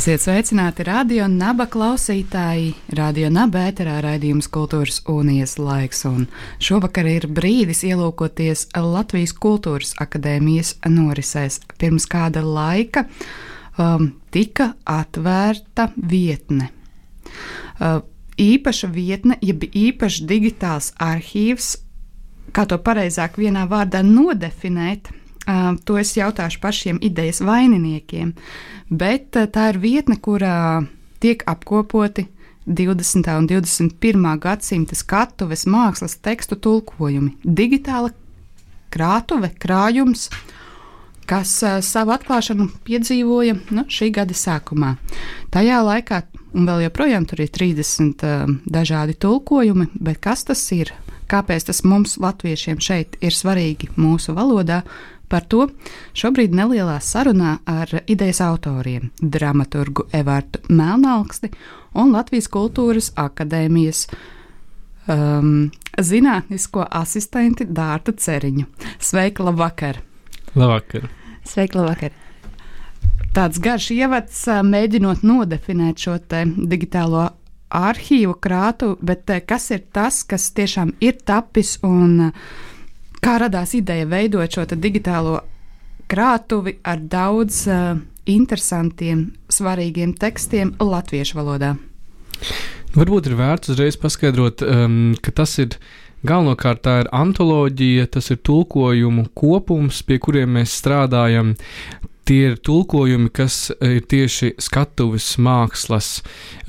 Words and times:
Esiet 0.00 0.22
sveicināti 0.24 0.84
radio 0.86 1.26
naba 1.28 1.66
klausītāji. 1.68 2.70
Radio 2.96 3.28
naba 3.28 3.66
ēterā 3.68 3.98
raidījums 4.00 4.46
Kultūras 4.48 5.02
unijas 5.12 5.58
laiks, 5.60 6.06
un 6.08 6.22
šovakar 6.56 7.04
ir 7.10 7.26
brīdis 7.28 7.82
ielūkoties 7.84 8.62
Latvijas 8.80 9.34
Kultūras 9.36 9.92
akadēmijas 10.00 10.70
norisēs. 10.88 11.60
Pirms 11.76 12.08
kāda 12.08 12.40
laika 12.40 13.04
um, 13.76 14.14
tika 14.32 14.70
atvērta 14.88 15.90
vietne. 16.00 16.70
Uh, 17.76 18.00
īpaša 18.40 18.88
vietne, 18.96 19.36
jeb 19.44 19.68
īpašs 19.68 20.24
digitāls 20.24 20.94
arhīvs, 20.96 21.74
kā 22.56 22.64
to 22.64 22.80
pareizāk 22.80 23.36
vienā 23.36 23.68
vārdā 23.68 24.00
nodefinēt, 24.06 25.12
to 25.84 25.98
es 26.00 26.14
jautāšu 26.16 26.60
pašiem 26.62 27.00
idejas 27.02 27.40
vaininiekiem, 27.44 28.34
bet 28.90 29.36
tā 29.36 29.70
ir 29.72 29.80
vietne, 29.82 30.18
kurā 30.20 30.86
tiek 31.20 31.42
apkopoti 31.46 32.26
20. 32.66 33.38
un 33.38 33.48
21. 33.48 34.38
gadsimta 34.38 34.94
skatuves 34.94 35.66
mākslas 35.66 36.16
tekstu 36.22 36.56
tulkojumi. 36.56 37.34
Digitāla 37.44 38.12
krātuve, 38.92 39.50
krājums, 39.58 40.28
kas 41.30 41.52
savu 41.86 42.14
atklāšanu 42.14 42.68
piedzīvoja 42.86 43.56
nu, 43.74 43.86
šī 43.90 44.10
gada 44.14 44.36
sākumā. 44.36 44.96
Tajā 45.54 45.80
laikā, 45.86 46.24
un 46.54 46.66
vēl 46.68 46.86
joprojām 46.88 47.26
tur 47.30 47.44
ir 47.44 47.52
30 47.54 48.26
uh, 48.26 48.50
dažādi 48.66 49.16
tulkojumi, 49.18 49.90
bet 49.94 50.20
kas 50.22 50.44
tas 50.48 50.64
ir? 50.74 50.92
Kāpēc 51.30 51.68
tas 51.68 51.84
mums, 51.86 52.16
latviešiem, 52.18 52.80
šeit 52.82 53.14
ir 53.22 53.34
svarīgi 53.34 53.92
mūsu 53.94 54.34
valodā? 54.34 54.82
Par 55.30 55.44
to 55.46 55.68
šobrīd 56.18 56.54
nelielā 56.58 56.96
sarunā 57.06 57.60
ar 57.70 57.92
idejas 58.10 58.40
autoriem- 58.42 59.12
dramaturgu 59.34 60.08
Evārtu 60.10 60.58
Melnāksti 60.68 61.52
un 61.94 62.10
Latvijas 62.10 62.48
Kultūras 62.50 63.12
akadēmijas 63.14 64.08
um, 65.06 65.70
zinātnisko 65.94 66.82
asistenti 66.90 67.66
Dārtu 67.66 68.16
Ceriņu. 68.18 68.66
Sveika, 68.98 69.46
labvakar! 69.46 70.00
Labvakar! 70.56 71.06
Sveika, 71.46 71.78
labvakar! 71.78 72.10
Tāds 73.30 73.62
garš 73.62 73.92
ievads, 73.94 74.40
mēģinot 74.66 75.22
nodefinēt 75.22 76.02
šo 76.02 76.16
digitālo 76.72 77.28
arhīvu 77.70 78.34
krātu, 78.42 78.96
bet 78.98 79.30
kas 79.46 79.70
ir 79.70 79.86
tas, 79.94 80.24
kas 80.24 80.50
tiešām 80.50 80.96
ir 80.98 81.22
tapis 81.22 81.76
un 81.86 82.32
uh, 82.32 82.34
Kā 83.20 83.36
radās 83.42 83.74
ideja 83.76 84.06
veidot 84.08 84.48
šo 84.52 84.64
digitālo 84.74 85.40
krātuvi 86.10 86.78
ar 86.82 87.00
daudz 87.00 87.66
uh, 87.68 87.98
interesantiem, 88.30 89.30
svarīgiem 89.52 90.14
tekstiem 90.18 90.74
latviešu 90.80 91.38
valodā? 91.38 91.74
Varbūt 92.96 93.28
ir 93.30 93.36
vērts 93.38 93.74
uzreiz 93.74 93.98
paskaidrot, 94.00 94.64
um, 94.66 95.12
ka 95.22 95.34
tas 95.42 95.52
ir 95.62 95.76
galvenokārt 96.26 96.82
tā 96.84 96.96
ir 97.04 97.10
antoloģija, 97.14 98.08
tas 98.16 98.32
ir 98.32 98.40
tulkojumu 98.44 99.28
kopums, 99.36 100.02
pie 100.02 100.18
kuriem 100.22 100.56
mēs 100.58 100.74
strādājam. 100.80 101.54
Tie 102.30 102.44
ir 102.46 102.60
tulkojumi, 102.62 103.26
kas 103.34 103.72
ir 103.82 104.04
tieši 104.06 104.52
skatuves 104.62 105.32
mākslas 105.42 106.20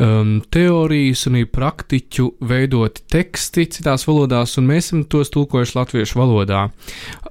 um, 0.02 0.40
teorijas 0.50 1.28
un 1.30 1.38
ir 1.38 1.52
praktiķu 1.54 2.26
veidoti 2.50 3.04
teksti 3.14 3.68
citās 3.76 4.08
valodās, 4.10 4.56
un 4.58 4.66
mēs 4.72 4.88
esam 4.88 5.04
tos 5.06 5.30
tulkojuši 5.30 5.78
latviešu 5.78 6.18
valodā. 6.18 6.64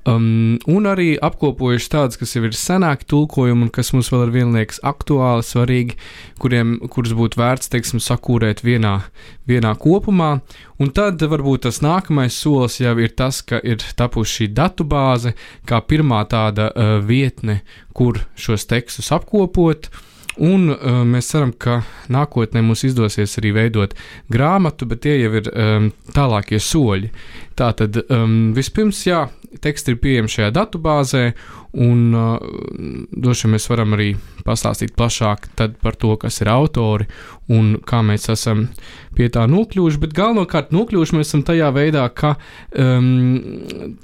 Um, 0.07 0.61
un 0.71 0.87
arī 0.87 1.17
apkopojuši 1.19 1.91
tādas, 1.91 2.21
kas 2.23 2.37
jau 2.37 2.45
ir 2.47 2.55
senāki 2.55 3.11
tulkojumi, 3.11 3.67
un 3.67 3.75
kas 3.75 3.91
mums 3.97 4.13
vēl 4.15 4.29
ar 4.29 4.35
vienu 4.37 4.55
liekas 4.61 4.79
aktuāli, 4.87 5.49
svarīgi, 5.51 5.99
kuriem, 6.39 6.77
kurus 6.87 7.19
būtu 7.19 7.43
vērts, 7.43 7.75
teiksim, 7.75 7.99
sakūrēt 7.99 8.63
vienā, 8.63 9.01
vienā 9.51 9.75
kopumā. 9.83 10.37
Un 10.81 10.95
tad 10.95 11.19
varbūt 11.19 11.67
tas 11.67 11.83
nākamais 11.83 12.39
solis 12.39 12.79
jau 12.79 12.95
ir 13.03 13.11
tas, 13.19 13.43
ka 13.43 13.59
ir 13.59 13.83
tapusi 13.99 14.39
šī 14.39 14.53
datubāze, 14.55 15.35
kā 15.67 15.83
pirmā 15.83 16.23
tāda 16.31 16.71
uh, 16.71 16.97
vietne, 17.05 17.65
kur 17.91 18.20
šos 18.39 18.67
tekstus 18.71 19.13
apkopot. 19.15 19.91
Un 20.41 20.71
uh, 20.73 21.01
mēs 21.05 21.33
ceram, 21.33 21.51
ka 21.53 21.81
nākotnē 22.09 22.63
mums 22.65 22.85
izdosies 22.87 23.35
arī 23.41 23.51
veidot 23.57 23.97
grāmatu, 24.33 24.87
bet 24.89 25.03
tie 25.05 25.17
jau 25.19 25.33
ir 25.37 25.51
um, 25.51 25.91
tālākie 26.15 26.61
soļi. 26.63 27.11
Tātad 27.59 27.99
um, 28.07 28.55
vispirms, 28.57 29.03
jā, 29.09 29.25
teksti 29.61 29.93
ir 29.97 29.99
pieejami 30.01 30.33
šajā 30.33 30.53
datubāzē, 30.55 31.25
un 31.73 32.15
uh, 32.15 32.39
droši 33.11 33.47
vien 33.47 33.57
mēs 33.57 33.69
varam 33.71 33.95
arī 33.97 34.13
pastāstīt 34.47 34.97
plašāk 34.99 35.51
par 35.83 35.99
to, 36.01 36.17
kas 36.21 36.41
ir 36.43 36.51
autori 36.51 37.07
un 37.51 37.75
kā 37.87 38.01
mēs 38.07 38.29
esam 38.31 38.67
pie 39.17 39.27
tā 39.33 39.45
nokļuvuši. 39.51 39.99
Bet 40.03 40.15
galvenokārt 40.17 40.71
nokļuvuši 40.75 41.17
mēs 41.17 41.31
esam 41.31 41.43
tajā 41.47 41.71
veidā, 41.75 42.05
ka 42.15 42.35
um, 42.79 43.09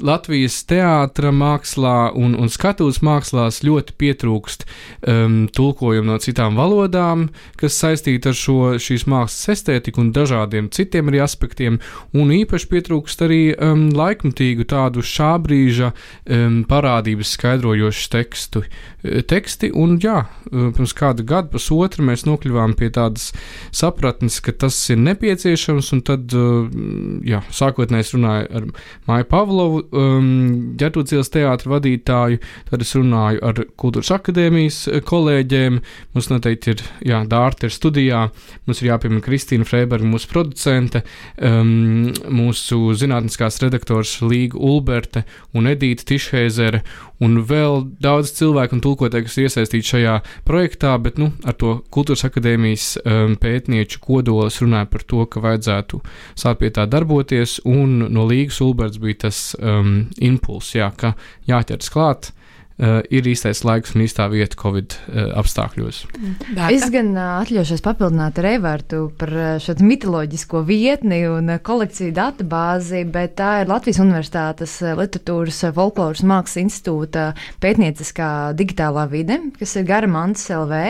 Latvijas 0.04 0.58
teātra 0.68 1.30
mākslā 1.34 2.10
un, 2.18 2.34
un 2.38 2.50
skatuves 2.52 3.00
mākslās 3.06 3.62
ļoti 3.66 3.94
pietrūkst 4.02 4.66
um, 4.66 5.38
tulkojumu 5.54 6.10
no 6.10 6.18
citām 6.22 6.58
valodām, 6.58 7.28
kas 7.60 7.78
saistīti 7.78 8.32
ar 8.32 8.38
šo, 8.38 8.58
šīs 8.82 9.06
mākslas 9.10 9.54
estētiku 9.56 10.02
un 10.02 10.12
dažādiem 10.16 10.70
citiem 10.74 11.12
arī 11.12 11.22
aspektiem, 11.24 11.78
un 12.16 12.34
īpaši 12.34 12.70
pietrūkst 12.72 13.26
arī 13.26 13.40
um, 13.54 13.86
laikmatīgu 13.94 14.66
tādu 14.70 15.06
šā 15.06 15.36
brīža 15.42 15.92
um, 15.92 16.60
parādības 16.68 17.36
skaidrojošu 17.56 18.10
tekstu, 18.10 18.62
e, 19.02 19.22
teksti. 19.22 19.70
Un, 19.74 19.98
jā, 20.02 20.26
e, 20.52 20.70
pirms 20.76 20.92
kāda 20.94 21.24
gada, 21.24 21.48
pusotra, 21.48 22.04
mēs 22.04 22.26
nokļuvām 22.26 22.76
pie 22.76 22.90
tādas 22.90 23.32
sapratnes, 23.72 24.40
ka 24.40 24.52
tas 24.52 24.76
ir 24.90 24.98
nepieciešams. 24.98 25.92
Un 25.92 26.02
tad, 26.02 26.32
e, 26.32 27.22
jā, 27.26 27.42
sākotnēji 27.50 28.00
es 28.06 28.14
runāju 28.14 28.46
ar 28.52 28.66
Māju 29.06 29.26
Pavlovu, 29.30 29.82
um, 29.92 30.74
ģetūcijas 30.78 31.30
teātra 31.30 31.76
vadītāju, 31.76 32.40
tad 32.70 32.82
es 32.82 32.94
runāju 32.94 33.42
ar 33.42 33.62
Kultūras 33.78 34.12
akadēmijas 34.14 35.02
kolēģiem. 35.06 35.80
Mums 36.14 36.30
noteikti 36.30 36.74
ir, 36.74 36.82
jā, 37.06 37.22
Dārta 37.26 37.68
ir 37.68 37.74
studijā, 37.74 38.26
mums 38.66 38.82
ir 38.82 38.90
jāpiemina 38.90 39.24
Kristīna 39.24 39.66
Freiberga, 39.66 40.06
mūsu 40.06 40.28
producente, 40.30 41.02
mūsu 41.38 42.80
zinātniskās 42.98 43.60
redaktors 43.62 44.16
Līga 44.22 44.58
Ulberte 44.58 45.24
un 45.56 45.70
Edīta 45.70 46.06
Tišheizere 46.10 46.82
un 47.22 47.40
vēl 47.48 47.82
daudz 48.02 48.32
cilvēku 48.38 48.76
un 48.76 48.82
tulkotāju, 48.84 49.26
kas 49.26 49.36
ir 49.38 49.48
iesaistīti 49.48 49.90
šajā 49.92 50.14
projektā, 50.48 50.94
bet 51.02 51.20
nu, 51.22 51.30
ar 51.46 51.56
to 51.58 51.76
kultūras 51.94 52.26
akadēmijas 52.28 52.88
um, 53.02 53.36
pētnieču 53.40 54.02
kodols 54.04 54.60
runāja 54.62 54.90
par 54.92 55.06
to, 55.06 55.26
ka 55.30 55.42
vajadzētu 55.44 56.02
sākt 56.38 56.62
pie 56.62 56.72
tā 56.74 56.86
darboties, 56.90 57.60
un 57.68 58.08
no 58.12 58.26
Līgas 58.28 58.62
Ulberts 58.64 59.00
bija 59.02 59.26
tas 59.28 59.44
um, 59.60 60.08
impulss, 60.22 60.74
jā, 60.78 60.90
ka 60.96 61.14
jāķers 61.48 61.92
klāt. 61.92 62.32
uh, 62.32 62.45
ir 62.76 63.24
īstais 63.24 63.62
laiks 63.64 63.94
un 63.96 64.02
īstā 64.04 64.26
vieta 64.28 64.58
Covid 64.60 64.92
uh, 64.92 65.30
apstākļos. 65.40 66.02
Dārta. 66.50 66.66
Es 66.74 66.84
gan 66.92 67.14
uh, 67.14 67.38
atļaušos 67.40 67.80
papildināt 67.84 68.36
ar 68.42 68.48
Evārtu 68.50 69.06
par 69.16 69.32
uh, 69.32 69.46
šo 69.62 69.78
mitoloģisko 69.80 70.60
vietni 70.68 71.22
un 71.30 71.48
uh, 71.54 71.60
kolekciju 71.64 72.12
datubāzi, 72.16 73.06
bet 73.08 73.38
tā 73.40 73.62
ir 73.62 73.70
Latvijas 73.70 74.02
Universitātes 74.04 74.76
uh, 74.84 74.92
literatūras, 75.00 75.62
uh, 75.64 75.72
folkloras 75.76 76.20
mākslas 76.26 76.66
institūta 76.66 77.30
pētnieciskā 77.64 78.52
digitālā 78.58 79.06
vide, 79.08 79.40
kas 79.56 79.72
ir 79.80 79.88
gara 79.88 80.10
mantas 80.10 80.44
LV. 80.52 80.82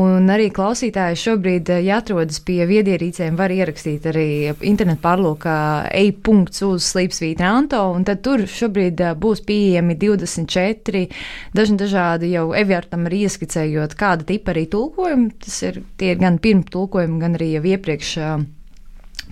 Un 0.00 0.30
arī 0.30 0.48
klausītāji 0.54 1.18
šobrīd, 1.18 1.74
ja 1.84 1.98
atrodas 2.00 2.38
pie 2.46 2.62
viedierīcēm, 2.70 3.36
var 3.36 3.52
ierakstīt 3.52 4.06
arī 4.06 4.28
internetu 4.64 5.02
pārlūkā 5.02 5.58
e-punkts 6.00 6.62
uz 6.64 6.86
slīpsvītra 6.94 7.50
Anto, 7.50 7.82
un 7.92 8.06
tad 8.06 8.22
tur 8.24 8.46
šobrīd 8.48 9.02
būs 9.20 9.42
pieejami 9.44 9.98
24 9.98 11.09
daži 11.56 11.76
dažādi 11.80 12.32
jau 12.34 12.50
Evijārtam 12.56 13.08
arī 13.10 13.24
ieskicējot, 13.26 13.96
kāda 13.98 14.26
tipa 14.28 14.54
arī 14.54 14.66
tulkojumi. 14.70 15.34
Tas 15.44 15.60
ir, 15.66 15.82
tie 16.00 16.14
ir 16.14 16.22
gan 16.22 16.40
pirms 16.42 16.70
tulkojumi, 16.72 17.20
gan 17.22 17.38
arī 17.38 17.54
jau 17.56 17.66
iepriekš 17.74 18.16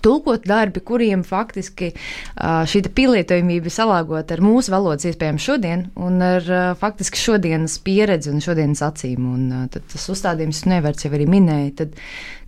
tulkot 0.03 0.47
darbi, 0.47 0.81
kuriem 0.85 1.23
faktiski 1.27 1.93
šī 2.39 2.83
pielietojamība 2.95 3.69
ir 3.69 3.75
salāgota 3.75 4.37
ar 4.37 4.43
mūsu 4.45 4.73
valodas 4.75 5.09
iespējām 5.09 5.39
šodien 5.43 5.87
un 5.99 6.23
ar 6.25 6.49
faktiski 6.81 7.21
šodienas 7.21 7.79
pieredzi 7.85 8.33
un 8.33 8.43
šodienas 8.45 8.83
acīm. 8.87 9.31
Un, 9.35 9.47
tad 9.73 9.87
tas 9.93 10.09
uzstādījums 10.13 10.65
nevērts 10.71 11.07
jau 11.07 11.15
arī 11.15 11.29
minēja, 11.31 11.73
tad 11.83 11.97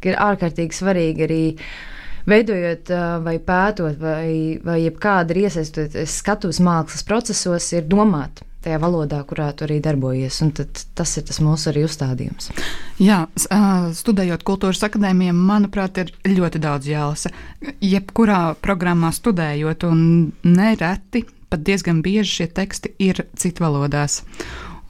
ir 0.06 0.20
ārkārtīgi 0.20 0.76
svarīgi 0.76 1.26
arī 1.26 1.42
veidojot 2.30 2.92
vai 3.24 3.38
pētot, 3.42 3.96
vai, 3.98 4.60
vai 4.64 4.82
jebkāda 4.84 5.34
ir 5.34 5.46
iesaistoties 5.46 6.20
skatuves 6.20 6.60
mākslas 6.62 7.06
procesos, 7.08 7.72
ir 7.74 7.88
domāt 7.90 8.44
tajā 8.64 8.78
valodā, 8.82 9.20
kurā 9.28 9.50
tu 9.56 9.66
arī 9.66 9.80
darbojies. 9.84 10.40
Tas 10.98 11.16
ir 11.16 11.26
tas 11.28 11.40
mūsu 11.44 11.70
arī 11.72 11.84
uzstādījums. 11.86 12.50
Jā, 13.00 13.22
studējot 13.96 14.44
kultūras 14.46 14.82
akadēmijā, 14.86 15.34
manuprāt, 15.36 16.00
ir 16.02 16.12
ļoti 16.38 16.62
daudz 16.62 16.88
jālasa. 16.90 17.32
Jebkurā 17.84 18.40
programmā 18.60 19.12
studējot, 19.16 19.86
un 19.88 20.02
nereti 20.44 21.24
pat 21.50 21.64
diezgan 21.66 22.02
bieži 22.04 22.40
šie 22.40 22.48
teksti 22.54 22.94
ir 23.02 23.24
citvalodās. 23.38 24.20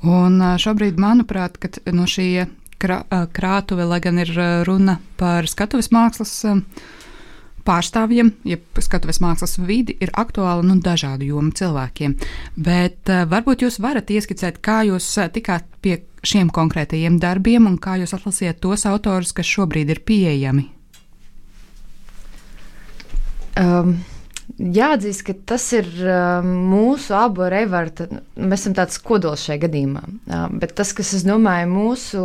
Un 0.05 0.41
šobrīd, 0.61 1.01
manuprāt, 1.01 1.61
no 1.93 2.07
šī 2.09 2.47
krā, 2.81 3.03
krātuve, 3.37 3.87
lai 3.89 4.01
gan 4.05 4.21
ir 4.21 4.33
runa 4.69 4.99
par 5.21 5.49
skatuves 5.49 5.91
mākslas 5.95 6.35
pārstāvjiem, 7.67 8.33
ja 8.49 8.59
skatuves 8.81 9.21
mākslas 9.23 9.59
vidi 9.63 9.97
ir 10.01 10.13
aktuāla 10.19 10.65
nu, 10.67 10.79
dažādu 10.83 11.29
jomu 11.29 11.55
cilvēkiem. 11.57 12.17
Bet 12.57 13.11
uh, 13.13 13.25
varbūt 13.31 13.65
jūs 13.67 13.81
varat 13.83 14.11
ieskicēt, 14.11 14.61
kā 14.65 14.83
jūs 14.89 15.09
uh, 15.19 15.31
tikāt 15.33 15.67
pie 15.85 16.01
šiem 16.27 16.51
konkrētajiem 16.53 17.19
darbiem 17.21 17.69
un 17.71 17.79
kā 17.81 17.97
jūs 18.01 18.15
atlasījāt 18.17 18.61
tos 18.65 18.87
autorus, 18.89 19.33
kas 19.37 19.49
šobrīd 19.49 19.93
ir 19.93 20.03
pieejami. 20.07 20.67
Um, 23.61 23.99
Jāatzīst, 24.59 25.23
ka 25.27 25.35
tas 25.53 25.65
ir 25.77 25.87
uh, 26.03 26.41
mūsu 26.45 27.15
abu 27.17 27.47
revarta. 27.53 28.07
Mēs 28.41 28.65
esam 28.65 28.75
tāds 28.79 28.99
kodols 29.05 29.45
šajā 29.47 29.61
gadījumā. 29.67 30.03
Uh, 30.27 30.47
bet 30.63 30.75
tas, 30.79 30.91
kas, 30.97 31.13
es 31.17 31.25
domāju, 31.27 31.69
mūsu 31.71 32.23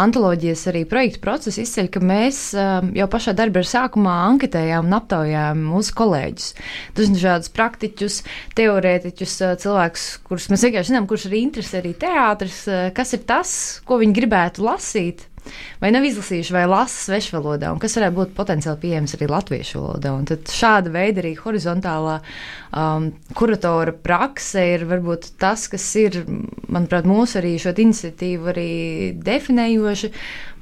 antoloģijas 0.00 0.64
arī 0.72 0.84
projekta 0.90 1.22
procesa 1.24 1.62
izceļ, 1.64 1.90
ka 1.94 2.02
mēs 2.04 2.40
uh, 2.56 2.86
jau 2.96 3.08
pašā 3.12 3.34
darba 3.38 3.64
sākumā 3.66 4.14
anketējām 4.30 4.88
un 4.88 4.98
aptaujājām 5.00 5.66
mūsu 5.74 5.98
kolēģus. 6.00 6.48
Dažādus 7.00 7.52
praktiķus, 7.54 8.20
teorētiķus, 8.58 9.36
cilvēkus, 9.64 10.08
kurus 10.28 10.48
mēs 10.52 10.66
vienkārši 10.68 10.92
zinām, 10.94 11.10
kurš 11.10 11.28
arī 11.30 11.44
interesē 11.48 11.82
arī 11.82 11.94
teātris, 12.06 12.62
kas 12.96 13.14
ir 13.18 13.24
tas, 13.28 13.54
ko 13.88 14.00
viņi 14.00 14.16
gribētu 14.22 14.64
lasīt 14.64 15.26
vai 15.82 15.90
nav 15.94 16.06
izlasījuši, 16.08 16.54
vai 16.54 16.64
lasa 16.70 17.10
svešvalodā, 17.10 17.72
un 17.74 17.80
kas 17.82 17.96
varētu 17.98 18.18
būt 18.18 18.34
potenciāli 18.36 18.80
pieejams 18.84 19.16
arī 19.16 19.28
latviešu 19.30 19.80
valodā. 19.80 20.14
Un 20.16 20.28
tad 20.28 20.50
šāda 20.52 20.92
veida 20.94 21.22
arī 21.24 21.34
horizontālā 21.38 22.16
um, 22.22 23.10
kuratora 23.36 23.94
prakse 24.06 24.64
ir 24.74 24.86
varbūt 24.90 25.34
tas, 25.42 25.66
kas 25.72 25.86
ir, 26.00 26.22
manuprāt, 26.68 27.08
mūsu 27.08 27.40
arī 27.42 27.56
šo 27.62 27.74
iniciatīvu 27.84 28.52
arī 28.54 28.72
definējoši. 29.24 30.12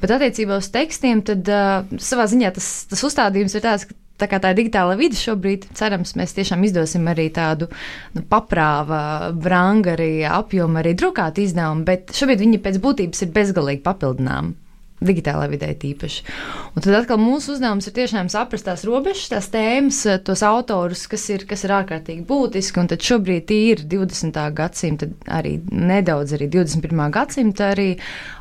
Bet 0.03 0.17
attiecībā 0.17 0.59
uz 0.59 0.71
tekstiem, 0.75 1.23
tad 1.27 1.49
uh, 1.51 1.99
savā 2.03 2.27
ziņā 2.31 2.55
tas, 2.57 2.71
tas 2.91 3.05
uzstādījums 3.07 3.55
ir 3.59 3.67
tāds, 3.67 3.87
ka 3.87 3.99
tā 4.23 4.29
kā 4.31 4.39
tā 4.43 4.53
ir 4.53 4.61
digitāla 4.61 4.97
vide 4.99 5.19
šobrīd, 5.19 5.69
cerams, 5.79 6.15
mēs 6.19 6.35
tiešām 6.37 6.63
izdosim 6.67 7.07
arī 7.11 7.29
tādu 7.35 7.69
nu, 8.15 8.25
paprāva, 8.31 9.33
branga 9.35 9.97
arī 9.97 10.13
apjomu, 10.29 10.79
arī 10.83 10.95
drukātu 10.99 11.43
izdevumu, 11.47 11.87
bet 11.89 12.15
šobrīd 12.17 12.45
viņi 12.45 12.63
pēc 12.63 12.83
būtības 12.83 13.25
ir 13.27 13.33
bezgalīgi 13.35 13.83
papildināmi 13.87 14.62
digitālajā 15.07 15.53
vidē 15.53 15.71
tīpaši. 15.83 16.25
Un 16.73 16.85
tad 16.85 16.97
atkal 17.03 17.21
mūsu 17.21 17.57
uzdevums 17.57 17.89
ir 17.89 17.97
tiešām 17.97 18.31
saprast 18.33 18.67
tās 18.69 18.85
robežas, 18.89 19.29
tās 19.33 19.49
tēmas, 19.53 20.03
tos 20.27 20.43
autorus, 20.47 21.05
kas 21.11 21.29
ir, 21.35 21.47
kas 21.49 21.67
ir 21.67 21.75
ārkārtīgi 21.79 22.27
būtiski. 22.29 22.83
Un 22.83 22.91
tad 22.93 23.05
šobrīd 23.07 23.53
ir 23.55 23.85
20. 23.91 24.43
gadsimta, 24.57 25.09
arī 25.39 25.59
nedaudz 25.71 26.37
arī 26.39 26.51
21. 26.53 27.07
gadsimta 27.15 27.73
arī 27.77 27.89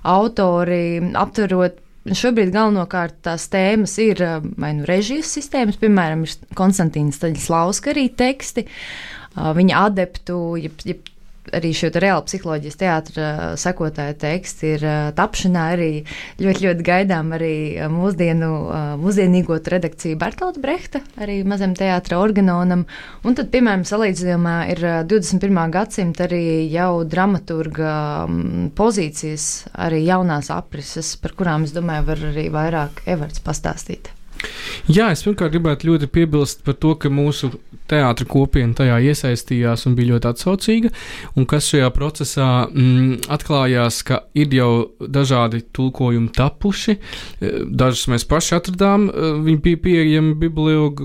autori 0.08 0.84
aptverot. 1.18 1.80
Šobrīd 2.02 2.50
galvenokārt 2.50 3.20
tās 3.28 3.44
tēmas 3.54 3.92
ir 4.02 4.24
vai 4.58 4.72
nu 4.74 4.88
režijas 4.90 5.36
sistēmas, 5.36 5.78
piemēram, 5.78 6.24
ir 6.26 6.56
Konstantīna 6.58 7.14
Staļslauska 7.14 7.92
arī 7.94 8.08
teksti, 8.18 8.64
viņa 9.38 9.84
adeptu, 9.86 10.40
jeb, 10.64 10.82
jeb 10.82 11.11
arī 11.56 11.72
šo 11.76 11.90
reālu 11.96 12.24
psiholoģijas 12.28 12.78
teātra 12.80 13.30
sekotāju 13.60 14.18
teksti 14.22 14.70
ir 14.76 14.86
tapšanā 15.18 15.64
arī 15.74 15.90
ļoti, 16.42 16.66
ļoti 16.68 16.86
gaidām 16.86 17.34
arī 17.38 17.56
mūsdienu, 17.92 18.52
mūsdienīgot 19.02 19.72
redakciju 19.74 20.20
Bertolta 20.22 20.62
Brehta, 20.64 21.02
arī 21.22 21.42
mazam 21.48 21.74
teātra 21.78 22.22
organonam. 22.22 22.86
Un 23.26 23.38
tad, 23.38 23.52
piemēram, 23.54 23.88
salīdzinājumā 23.88 24.56
ir 24.76 24.86
21. 25.10 25.62
gadsimta 25.74 26.28
arī 26.30 26.44
jau 26.72 27.04
dramaturga 27.10 27.98
pozīcijas, 28.78 29.50
arī 29.88 30.06
jaunās 30.06 30.54
aprises, 30.54 31.16
par 31.22 31.36
kurām, 31.38 31.68
es 31.68 31.76
domāju, 31.76 32.10
var 32.14 32.26
arī 32.32 32.50
vairāk 32.54 33.06
Everts 33.10 33.44
pastāstīt. 33.44 34.14
Jā, 34.92 35.12
es 35.14 35.22
pirmkārt 35.26 35.54
gribētu 35.54 35.92
ļoti 35.92 36.08
piebilst 36.12 36.64
par 36.66 36.76
to, 36.82 36.96
ka 37.00 37.12
mūsu 37.14 37.52
teātris 37.92 38.30
kopiena 38.32 38.76
tajā 38.78 38.98
iesaistījās 39.12 39.86
un 39.88 39.96
bija 39.98 40.16
ļoti 40.16 40.30
atsaucīga. 40.32 40.92
Un 41.38 41.48
kas 41.50 41.68
šajā 41.72 41.90
procesā 41.96 42.48
mm, 42.66 43.28
atklājās, 43.32 44.02
ka 44.08 44.22
ir 44.38 44.54
jau 44.56 44.72
dažādi 45.02 45.62
tulkojumi 45.76 46.32
tapuši. 46.36 46.96
E, 46.98 47.52
dažus 47.68 48.08
mēs 48.12 48.26
paši 48.30 48.56
atradām, 48.58 49.08
e, 49.10 49.34
viņi 49.48 49.62
bija 49.66 49.82
pieejami 49.86 50.34
bibliog, 50.42 51.04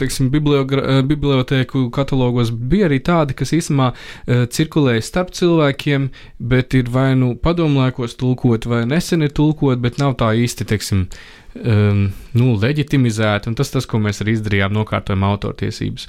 teiksim, 0.00 0.30
bibliog, 0.34 0.74
e, 0.78 0.98
bibliotēku 1.08 1.86
katalogos. 1.94 2.52
Bija 2.54 2.90
arī 2.90 3.00
tādi, 3.04 3.36
kas 3.38 3.54
īstenībā 3.56 3.92
cirkulēja 4.54 5.04
starp 5.04 5.32
cilvēkiem, 5.36 6.08
bet 6.38 6.74
ir 6.76 6.90
vai 6.92 7.12
nu 7.18 7.34
padomlēkos 7.40 8.18
tulkot, 8.20 8.68
vai 8.70 8.84
nesen 8.90 9.24
ir 9.24 9.32
tulkot, 9.34 9.80
bet 9.82 9.98
nav 10.02 10.16
tā 10.20 10.32
īsti, 10.38 10.66
teiksim, 10.70 11.06
um, 11.60 12.06
nu, 12.38 12.48
leģitimizēti, 12.60 13.50
un 13.50 13.58
tas, 13.58 13.70
tas, 13.74 13.86
ko 13.88 14.00
mēs 14.02 14.22
arī 14.24 14.36
izdarījām, 14.38 14.74
nokārtojam 14.76 15.26
autortiesības. 15.28 16.08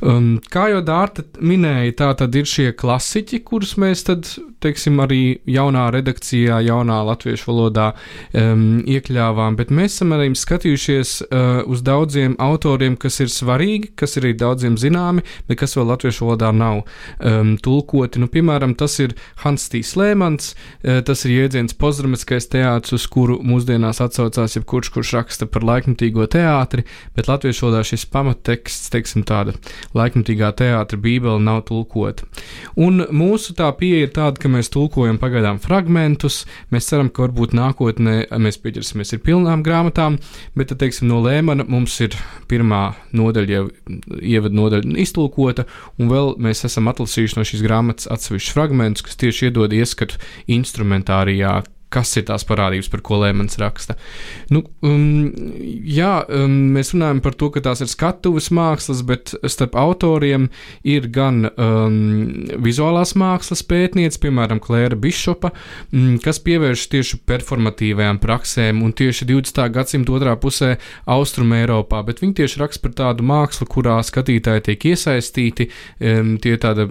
Um, 0.00 0.32
kā 0.52 0.68
jau 0.72 0.80
Dārta 0.86 1.26
minēja, 1.40 1.96
tā 2.02 2.10
tad 2.22 2.36
ir 2.38 2.48
šie 2.48 2.70
klasiķi, 2.78 3.42
kurus 3.46 3.76
mēs 3.80 4.06
tad, 4.08 4.30
teiksim, 4.62 5.00
arī 5.02 5.40
jaunā 5.48 5.88
redakcijā, 5.94 6.60
jaunā 6.66 7.00
latviešu 7.08 7.48
valodā 7.50 7.90
um, 8.36 8.80
iekļāvām, 8.88 9.56
bet 9.58 9.72
mēs 9.74 9.96
esam 9.96 10.14
arī 10.16 10.30
skatījušies 10.36 11.14
uh, 11.26 11.48
uz 11.70 11.82
daudziem 11.86 12.36
autoriem, 12.42 12.96
kas 13.00 13.20
ir 13.24 13.32
svarīgi, 13.32 13.92
kas 13.98 14.16
ir 14.18 14.28
arī 14.28 14.34
daudziem 14.40 14.76
zināmi, 14.80 15.24
bet 15.48 15.60
kas 15.62 15.76
vēl 15.78 15.88
latviešu 15.90 16.26
valodā 16.28 16.52
nav 16.56 16.82
um, 16.82 17.54
tulkoti. 17.60 18.20
Nu, 18.22 18.30
piemēram, 18.32 18.76
tas 18.78 18.98
ir 19.02 19.16
Hans 19.44 19.68
Tīs 19.72 19.94
Lēmans, 19.98 20.52
uh, 20.54 21.00
tas 21.06 21.24
ir 21.26 21.36
jēdziens 21.36 21.76
postdramatiskais 21.80 22.50
teātris, 22.52 23.00
uz 23.00 23.08
kuru 23.10 23.40
mūsdienās 23.46 24.02
atsaucās 24.04 24.58
jebkurš, 24.58 24.92
kurš 24.94 25.14
raksta 25.18 25.48
par 25.50 25.66
laikmatīgo 25.66 26.26
teātri, 26.30 26.86
bet 27.16 27.30
latviešu 27.30 27.66
valodā 27.66 27.84
šis 27.86 28.06
pamatteksts, 28.12 28.90
teiksim, 28.92 29.24
tāda 29.28 29.56
laikmatīgā 29.96 30.52
teātra 30.58 30.98
bībele 31.00 31.40
nav 31.42 31.64
tulkota. 31.68 32.26
Un 32.80 33.04
mūsu 33.14 33.54
tā 33.58 33.70
pieeja 33.78 34.08
ir 34.08 34.14
tāda, 34.16 34.40
ka 34.40 34.49
mēs 34.52 34.70
tulkojam 34.72 35.18
pagaidām 35.20 35.60
fragmentus, 35.62 36.44
mēs 36.74 36.90
ceram, 36.90 37.10
ka 37.10 37.24
varbūt 37.26 37.54
nākotnē 37.56 38.16
mēs 38.42 38.60
pieķersimies 38.62 39.14
ar 39.16 39.22
pilnām 39.24 39.64
grāmatām, 39.66 40.18
bet, 40.54 40.70
tad, 40.70 40.80
teiksim, 40.82 41.08
no 41.10 41.20
Lēmana 41.24 41.66
mums 41.68 41.96
ir 42.04 42.16
pirmā 42.50 42.82
nodaļa 43.16 43.56
jau 43.56 43.64
ievada 44.20 44.56
nodaļa 44.56 44.96
iztulkota, 45.02 45.66
un 45.98 46.12
vēl 46.12 46.34
mēs 46.42 46.64
esam 46.68 46.90
atlasījuši 46.92 47.38
no 47.38 47.46
šīs 47.46 47.66
grāmatas 47.66 48.10
atsevišķus 48.12 48.56
fragmentus, 48.56 49.06
kas 49.06 49.20
tieši 49.20 49.50
iedod 49.50 49.74
ieskatu 49.76 50.20
instrumentārijā, 50.50 51.60
kas 51.90 52.12
ir 52.18 52.26
tās 52.28 52.44
parādības, 52.46 52.88
par 52.90 53.02
ko 53.06 53.18
Lēmans 53.20 53.58
raksta. 53.60 53.96
Nu, 54.54 54.62
um, 54.86 55.30
jā, 55.90 56.20
um, 56.30 56.54
mēs 56.76 56.92
runājam 56.94 57.22
par 57.24 57.34
to, 57.38 57.50
ka 57.54 57.62
tās 57.64 57.82
ir 57.82 57.90
skatuves 57.90 58.50
mākslas, 58.54 59.02
bet 59.06 59.34
starp 59.50 59.74
autoriem 59.78 60.48
ir 60.86 61.08
gan 61.10 61.48
um, 61.50 61.96
vizuālās 62.62 63.16
mākslas 63.18 63.64
pētniece, 63.66 64.20
piemēram, 64.22 64.62
Klēra 64.62 64.98
Bišopa, 65.00 65.50
um, 65.90 66.14
kas 66.22 66.38
pievērš 66.46 66.86
tieši 66.94 67.20
performatīvajām 67.30 68.22
praksēm 68.22 68.84
un 68.86 68.94
tieši 68.96 69.26
20. 69.32 69.60
gadsimta 69.74 70.14
otrā 70.14 70.36
pusē 70.40 70.76
Austrum 71.10 71.50
Eiropā, 71.58 72.04
bet 72.06 72.22
viņi 72.22 72.38
tieši 72.42 72.62
raksta 72.62 72.86
par 72.86 72.96
tādu 73.02 73.26
mākslu, 73.26 73.66
kurā 73.70 73.98
skatītāji 74.06 74.66
tiek 74.70 74.88
iesaistīti, 74.92 75.66
um, 75.98 76.36
tie 76.42 76.54
tāda, 76.60 76.86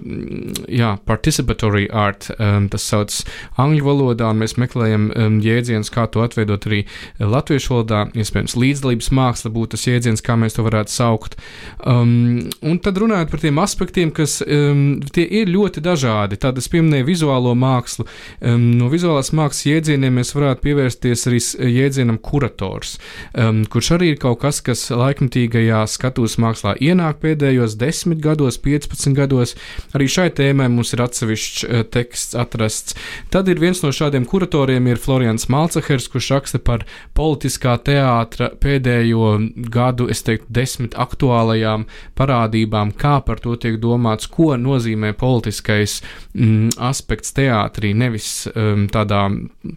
jā, 0.68 0.92
participatory 1.08 1.88
art, 1.88 2.28
um, 2.36 2.68
tas 2.68 2.84
sauc 2.92 3.16
angļu 3.60 3.86
valodā, 3.86 4.28
un 4.28 4.44
mēs 4.44 4.58
meklējam 4.60 4.89
meklējam 4.90 5.10
um, 5.14 5.38
jēdzienus, 5.42 5.90
kā 5.92 6.06
to 6.10 6.22
atveidot 6.24 6.66
arī 6.66 6.84
latviešu 7.18 7.74
valodā. 7.74 8.04
Iespējams, 8.14 8.56
līdzdalības 8.58 9.10
māksla 9.14 9.50
būtu 9.54 9.76
tas 9.76 9.86
jēdziens, 9.86 10.22
kā 10.22 10.36
mēs 10.36 10.56
to 10.56 10.64
varētu 10.66 10.92
saukt. 10.92 11.36
Um, 11.84 12.50
un 12.62 12.78
tad 12.82 12.98
runājot 12.98 13.30
par 13.30 13.40
tiem 13.40 13.58
aspektiem, 13.62 14.10
kas 14.10 14.40
um, 14.42 15.00
tie 15.14 15.24
ir 15.40 15.50
ļoti 15.50 15.82
dažādi. 15.84 16.38
Tad 16.40 16.58
es 16.58 16.68
pieminēju 16.70 17.06
vizuālo 17.08 17.54
mākslu. 17.54 18.06
Um, 18.40 18.70
no 18.78 18.90
vizuālās 18.92 19.32
mākslas 19.32 19.66
jēdzieniem 19.68 20.20
mēs 20.20 20.34
varētu 20.34 20.64
pievērsties 20.64 21.26
arī 21.30 21.40
jēdzienam 21.70 22.20
kurators, 22.22 22.98
um, 23.34 23.64
kurš 23.70 23.94
arī 23.98 24.14
ir 24.14 24.20
kaut 24.22 24.40
kas, 24.44 24.60
kas 24.64 24.86
laikmatīgajā 24.90 25.84
skatuves 25.90 26.38
mākslā 26.40 26.76
ienāk 26.80 27.20
pēdējos 27.22 27.76
10 27.80 28.20
gados, 28.22 28.58
15 28.62 29.16
gados. 29.16 29.56
Arī 29.94 30.08
šai 30.10 30.30
tēmai 30.34 30.70
mums 30.72 30.94
ir 30.94 31.04
atsevišķs 31.04 31.66
uh, 31.66 31.84
teksts 31.90 32.38
atrasts. 32.38 32.96
Tad 33.30 33.48
ir 33.50 33.60
viens 33.62 33.82
no 33.84 33.92
šādiem 33.94 34.26
kuratoriem 34.28 34.79
ir 34.88 35.00
Florians 35.00 35.48
Malcehers, 35.52 36.08
kurš 36.10 36.30
raksta 36.34 36.60
par 36.62 36.84
politiskā 37.16 37.76
teātra 37.84 38.50
pēdējo 38.60 39.32
gadu, 39.72 40.08
es 40.12 40.24
teiktu, 40.26 40.48
desmit 40.54 40.96
aktuālajām 40.98 41.86
parādībām, 42.18 42.92
kā 42.96 43.18
par 43.26 43.42
to 43.42 43.56
tiek 43.60 43.78
domāts, 43.82 44.28
ko 44.30 44.54
nozīmē 44.56 45.12
politiskais 45.18 46.00
mm, 46.34 46.76
aspekts 46.90 47.34
teātrī, 47.36 47.92
nevis 47.96 48.46
um, 48.54 48.86
tādā 48.92 49.26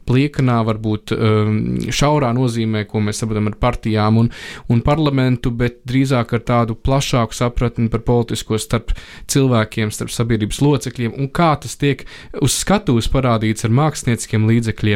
pliekanā, 0.07 0.59
varbūt 0.69 1.15
um, 1.15 1.59
šaurā 1.89 2.31
nozīmē, 2.37 2.85
ko 2.89 3.03
mēs 3.03 3.23
saprotam 3.23 3.51
ar 3.51 3.57
partijām 3.59 4.21
un, 4.23 4.31
un 4.71 4.83
parlamentu, 4.85 5.51
bet 5.51 5.81
drīzāk 5.89 6.35
ar 6.37 6.45
tādu 6.47 6.77
plašāku 6.79 7.35
sapratni 7.35 7.89
par 7.93 8.05
politisko 8.07 8.59
starp 8.61 8.93
cilvēkiem, 9.31 9.91
starp 9.93 10.13
sabiedrības 10.13 10.61
locekļiem 10.63 11.17
un 11.17 11.29
kā 11.33 11.53
tas 11.61 11.75
tiek 11.79 12.05
uz 12.41 12.55
skatuves 12.61 13.09
parādīts 13.11 13.65
ar 13.65 13.73
mākslinieciskiem 13.73 14.47
līdzekļiem. 14.49 14.92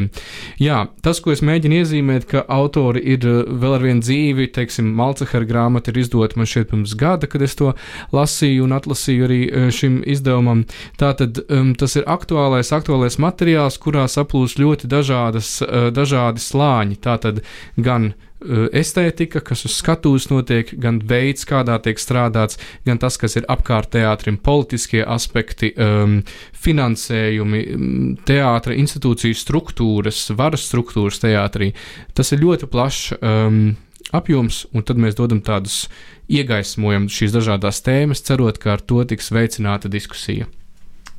Jā, 0.62 0.84
tas, 1.06 1.22
ko 1.24 1.34
es 1.34 1.44
mēģinu 1.46 1.82
iezīmēt, 1.82 2.27
ka 2.32 2.44
autori 2.54 3.04
ir 3.13 3.25
uh, 3.27 3.39
vēl 3.48 3.77
ar 3.77 3.86
vienu 3.86 4.04
dzīvi, 4.06 4.50
teiksim, 4.56 4.89
Malcehara 4.98 5.48
grāmata 5.48 5.94
ir 5.94 6.01
izdota 6.04 6.39
man 6.39 6.50
šeit 6.50 6.72
pirms 6.72 6.96
gada, 7.00 7.30
kad 7.30 7.44
es 7.46 7.58
to 7.60 7.74
lasīju 8.16 8.68
un 8.68 8.77
atlasīju 8.77 9.27
arī 9.27 9.42
uh, 9.48 9.68
šim 9.74 10.00
izdevumam. 10.06 10.66
Tātad 11.00 11.42
um, 11.48 11.74
tas 11.77 11.98
ir 12.00 12.08
aktuālais, 12.10 12.74
aktuālais 12.75 13.20
materiāls, 13.22 13.80
kurā 13.82 14.08
saplūst 14.12 14.62
ļoti 14.62 14.89
dažādas, 14.92 15.58
uh, 15.66 15.89
dažādi 15.96 16.44
slāņi. 16.44 17.01
Tātad 17.04 17.44
gan 17.77 18.13
estētika, 18.46 19.41
kas 19.41 19.65
uz 19.65 19.77
skatuves 19.79 20.27
notiek, 20.29 20.70
gan 20.82 21.00
veids, 21.10 21.46
kādā 21.48 21.77
tiek 21.82 21.98
strādāts, 22.00 22.60
gan 22.86 23.00
tas, 23.01 23.17
kas 23.17 23.38
ir 23.39 23.48
apkārt 23.50 23.89
teātrim, 23.96 24.38
politiskie 24.38 25.01
aspekti, 25.06 25.74
um, 25.74 26.20
finansējumi, 26.53 27.63
um, 27.74 27.98
teātra 28.27 28.77
institūciju 28.77 29.38
struktūras, 29.38 30.27
varas 30.38 30.67
struktūras 30.70 31.22
teātrī. 31.24 31.74
Tas 32.13 32.32
ir 32.32 32.44
ļoti 32.46 32.70
plašs 32.70 33.17
um, 33.17 33.75
apjoms, 34.13 34.65
un 34.74 34.86
tad 34.86 35.01
mēs 35.01 35.17
dodam 35.17 35.41
tādus 35.41 35.88
iegaismojam 36.29 37.10
šīs 37.12 37.34
dažādas 37.36 37.82
tēmas, 37.86 38.24
cerot, 38.24 38.62
ka 38.62 38.77
ar 38.77 38.86
to 38.86 39.03
tiks 39.08 39.34
veicināta 39.34 39.89
diskusija. 39.91 40.48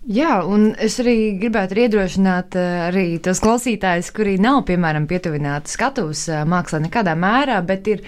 Jā, 0.09 0.39
un 0.49 0.71
es 0.81 0.95
arī 1.03 1.35
gribētu 1.37 1.77
iedrošināt 1.83 2.55
eh, 2.57 2.77
arī 2.87 3.03
tos 3.21 3.43
klausītājus, 3.45 4.09
kuri 4.17 4.39
nav, 4.41 4.63
piemēram, 4.71 5.05
pietuvināti 5.11 5.69
skatuves 5.75 6.23
eh, 6.33 6.47
mākslā 6.49 6.81
nekādā 6.87 7.13
mērā, 7.13 7.59
bet 7.69 7.91
ir 7.93 8.01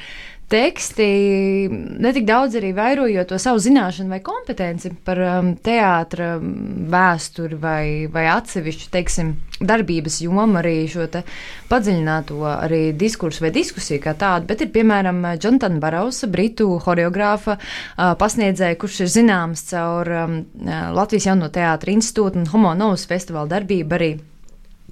teksti, 0.50 1.07
netik 2.02 2.26
daudz 2.26 2.57
arī 2.59 2.73
vairojot 2.75 3.30
to 3.30 3.38
savu 3.40 3.61
zināšanu 3.62 4.11
vai 4.11 4.19
kompetenci 4.25 4.90
par 5.07 5.21
um, 5.23 5.52
teātra 5.62 6.33
vēsturi 6.40 7.59
vai, 7.61 7.85
vai 8.11 8.26
atsevišķu, 8.33 8.88
teiksim, 8.92 9.35
darbības 9.61 10.21
jomu, 10.25 10.47
arī 10.59 10.75
šo 10.90 11.07
padziļināto 11.71 12.40
arī 12.50 12.80
diskursu 12.99 13.45
vai 13.45 13.52
diskusiju 13.54 14.02
kā 14.02 14.16
tādu, 14.19 14.49
bet 14.50 14.64
ir 14.64 14.73
piemēram 14.75 15.23
Jonathan 15.37 15.78
Barausa, 15.83 16.30
britu 16.30 16.73
horeogrāfa 16.83 17.59
uh, 17.59 18.14
pasniedzēja, 18.19 18.78
kurš 18.80 19.04
ir 19.04 19.14
zināms 19.21 19.69
caur 19.71 20.11
um, 20.25 20.40
Latvijas 20.97 21.30
jauno 21.30 21.50
teātra 21.52 21.95
institūtu 21.95 22.42
un 22.42 22.50
Homo 22.50 22.75
Novus 22.78 23.07
festivāla 23.11 23.54
darbību 23.59 23.99
arī. 24.00 24.12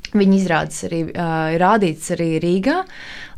Viņa 0.09 0.37
izrādes 0.39 0.85
arī 0.87 1.03
uh, 1.11 1.49
ir 1.53 1.61
rādīts 1.61 2.13
arī 2.15 2.29
Rīgā, 2.41 2.79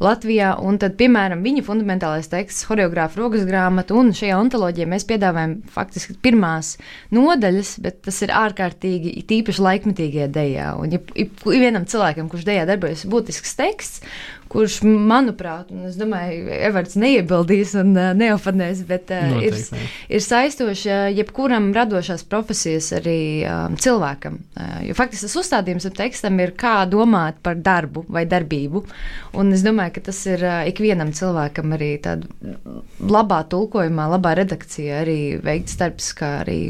Latvijā. 0.00 0.54
Un 0.64 0.78
tad, 0.80 0.97
piemēram, 1.00 1.45
viņa 1.45 1.64
fundamentālais 1.66 2.30
teksts, 2.33 2.64
choreogrāfa 2.69 3.21
rokas 3.21 3.45
grāmata, 3.49 3.97
un 4.00 4.14
šajā 4.16 4.38
ontoloģijā 4.40 4.88
mēs 4.90 5.07
piedāvājam 5.09 5.59
faktiski 5.75 6.16
pirmās 6.25 6.75
nodaļas, 7.14 7.76
bet 7.85 8.00
tas 8.09 8.21
ir 8.25 8.35
ārkārtīgi 8.37 9.14
tīpaši 9.30 9.66
laikmetīgie 9.66 10.28
dejā. 10.33 10.73
Un, 10.80 10.97
ja, 10.97 11.02
ja 11.21 11.28
vienam 11.61 11.88
cilvēkam, 11.88 12.30
kurš 12.33 12.49
dejā 12.49 12.66
darbojas, 12.71 13.07
būtisks 13.11 13.57
teksts, 13.61 14.04
kurš, 14.50 14.80
manuprāt, 14.83 15.71
un 15.71 15.87
es 15.87 15.97
domāju, 15.99 16.49
Evards 16.57 16.97
neiebildīs 16.99 17.76
un 17.78 17.92
uh, 17.95 18.11
neofanēs, 18.19 18.83
bet 18.88 19.12
uh, 19.14 19.28
Noteikti, 19.37 19.78
ir, 19.78 19.92
ir 20.16 20.25
saistoši 20.25 20.90
uh, 20.90 21.02
jebkuram 21.14 21.71
radošās 21.76 22.25
profesijas 22.30 22.90
arī 22.99 23.21
um, 23.47 23.76
cilvēkam. 23.80 24.40
Uh, 24.59 24.80
jo 24.88 24.97
faktiski 24.99 25.28
tas 25.28 25.38
uzstādījums 25.45 25.87
ap 25.87 25.99
tekstam 26.00 26.42
ir, 26.42 26.54
kā 26.59 26.80
domāt 26.90 27.38
par 27.47 27.61
darbu 27.62 28.04
vai 28.11 28.25
darbību. 28.30 28.83
Un 29.38 29.54
es 29.54 29.62
domāju, 29.66 29.89
ka 29.94 30.02
tas 30.11 30.20
ir 30.30 30.44
ikvienam 30.70 31.12
cilvēkam 31.16 31.75
arī 31.76 31.90
tādā 32.04 32.28
labā 33.00 33.42
tulkojumā, 33.52 34.09
labā 34.14 34.35
redakcijā 34.40 35.02
arī 35.04 35.18
veikts 35.44 35.78
darbs, 35.80 36.12
kā 36.18 36.40
arī 36.44 36.61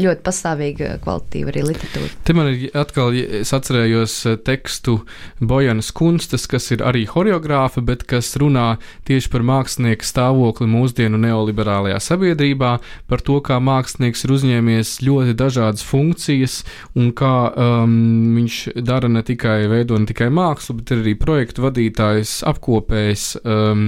ļoti 0.00 0.22
pastāvīga, 0.26 0.88
kvalitatīva 1.04 1.52
arī 1.52 1.62
literatūra. 1.68 2.10
Te 2.26 2.34
man 2.36 2.50
ir 2.50 2.74
atkal, 2.78 3.14
es 3.14 3.52
atcerējos 3.54 4.14
eh, 4.30 4.36
tekstu 4.44 4.98
Bojanas 5.40 5.90
Kunstas, 5.94 6.46
kas 6.50 6.70
ir 6.74 6.84
arī 6.86 7.04
horeogrāfa, 7.10 7.82
bet 7.84 8.04
kas 8.10 8.32
runā 8.40 8.76
tieši 9.08 9.30
par 9.32 9.44
mākslinieku 9.46 10.06
stāvokli 10.06 10.68
mūsdienu 10.70 11.20
neoliberālajā 11.22 12.00
sabiedrībā, 12.02 12.72
par 13.10 13.24
to, 13.24 13.38
kā 13.44 13.60
mākslinieks 13.62 14.26
ir 14.26 14.34
uzņēmies 14.36 14.96
ļoti 15.06 15.36
dažādas 15.38 15.84
funkcijas 15.86 16.60
un 16.98 17.12
kā 17.16 17.34
um, 17.50 17.94
viņš 18.38 18.60
dara 18.86 19.10
ne 19.10 19.24
tikai 19.26 19.64
veido 19.70 19.98
ne 20.00 20.08
tikai 20.10 20.30
mākslu, 20.34 20.78
bet 20.80 20.94
arī 20.96 21.14
projektu 21.20 21.66
vadītājs, 21.66 22.40
apkopējs, 22.50 23.26
um, 23.44 23.86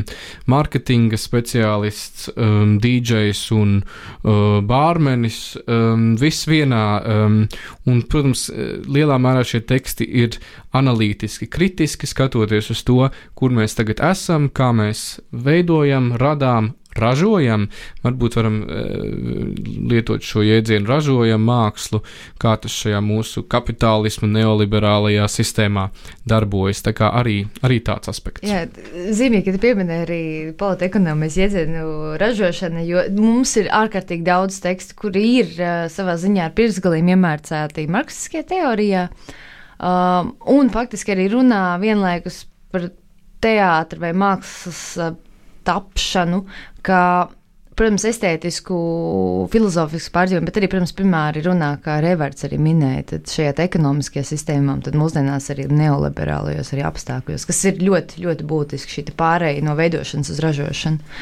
mārketinga 0.50 1.18
speciālists, 1.20 2.30
um, 2.36 2.76
DJs 2.82 3.44
un 3.56 3.78
uh, 3.82 4.60
bārmenis. 4.66 5.40
Um, 5.66 5.95
um, 5.96 6.06
viss 6.20 6.46
vienā, 6.48 6.84
um, 7.00 7.38
un, 7.88 8.02
protams, 8.06 8.46
lielā 8.86 9.18
mērā 9.22 9.42
šie 9.46 9.62
teksti 9.66 10.06
ir 10.22 10.38
analītiski, 10.76 11.48
kritiski 11.50 12.08
skatoties 12.08 12.70
uz 12.74 12.84
to, 12.86 13.08
kur 13.34 13.54
mēs 13.56 13.78
tagad 13.78 14.04
esam, 14.04 14.50
kā 14.52 14.70
mēs 14.76 15.16
veidojam, 15.32 16.12
radām, 16.20 16.74
ražojam, 17.00 17.68
varbūt 18.04 18.36
varam 18.38 18.58
e, 18.62 18.82
lietot 19.92 20.24
šo 20.26 20.44
jēdzienu, 20.46 20.88
ražojam 20.88 21.44
mākslu, 21.46 22.02
kā 22.42 22.56
tas 22.62 22.74
šajā 22.74 23.00
mūsu 23.04 23.44
kapitālismu 23.50 24.28
neoliberālajā 24.32 25.28
sistēmā 25.30 25.88
darbojas. 26.28 26.82
Tā 26.86 26.94
kā 26.96 27.10
arī, 27.20 27.38
arī 27.66 27.80
tāds 27.86 28.10
aspekts. 28.12 28.46
Jā, 28.46 28.64
zīmīgi, 29.16 29.46
ka 29.48 29.56
tu 29.56 29.62
pieminēji 29.64 30.06
arī 30.06 30.22
politekonomijas 30.58 31.38
jēdzienu 31.40 31.86
ražošana, 32.20 32.84
jo 32.86 33.06
mums 33.16 33.56
ir 33.60 33.70
ārkārtīgi 33.74 34.26
daudz 34.26 34.60
tekstu, 34.64 34.98
kuri 35.00 35.26
ir 35.42 35.52
uh, 35.58 35.86
savā 35.92 36.16
ziņā 36.20 36.48
ar 36.48 36.56
pirksgaliem 36.56 37.14
iemērcēti 37.14 37.88
marksiskajā 37.92 38.46
teorijā, 38.52 39.08
um, 39.78 40.34
un 40.56 40.72
faktiski 40.74 41.16
arī 41.16 41.30
runā 41.32 41.64
vienlaikus 41.82 42.44
par 42.72 42.90
teātra 43.42 44.06
vai 44.06 44.12
mākslas 44.16 44.82
tapšanu, 45.66 46.46
ka 46.86 47.28
protams, 47.76 48.06
estētisku, 48.08 48.76
filozofisku 49.52 50.12
pārdzīvojumu, 50.14 50.48
bet 50.48 50.58
arī, 50.60 50.68
protams, 50.72 50.94
primāri 50.96 51.42
runā, 51.44 51.74
kā 51.84 51.98
Revards 52.04 52.46
arī 52.48 52.58
minēja, 52.62 53.04
tad 53.12 53.32
šajā 53.32 53.54
ekonomiskajā 53.66 54.24
sistēmā, 54.30 54.78
tad 54.86 54.96
mūsdienās 54.98 55.50
arī 55.52 55.66
neoliberālajos 55.70 56.72
arī 56.72 56.86
apstākļos, 56.88 57.46
kas 57.48 57.62
ir 57.68 57.82
ļoti, 57.84 58.22
ļoti 58.24 58.46
būtiski 58.48 58.96
šī 58.96 59.04
pārēja 59.16 59.64
no 59.66 59.76
veidošanas 59.78 60.32
uz 60.32 60.40
ražošanu. 60.44 61.16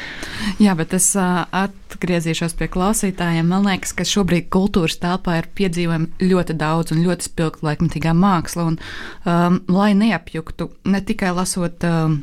Jā, 0.63 0.75
bet 0.79 0.95
es 0.95 1.09
atgriezīšos 1.15 2.55
pie 2.59 2.69
klausītājiem. 2.71 3.47
Man 3.51 3.67
liekas, 3.67 3.91
ka 3.95 4.07
šobrīd 4.07 4.47
kultūras 4.53 4.97
telpā 5.01 5.39
ir 5.41 5.49
piedzīvojama 5.57 6.23
ļoti 6.23 6.55
daudz 6.59 6.95
un 6.95 7.03
ļoti 7.05 7.29
spilgta 7.29 7.67
laikmatīgā 7.67 8.15
māksla, 8.15 8.69
un 8.71 8.79
um, 8.79 9.59
lai 9.75 9.91
neapjuktu 9.97 10.69
ne 10.91 11.03
tikai 11.03 11.33
lasot 11.35 11.83
um, 11.87 12.21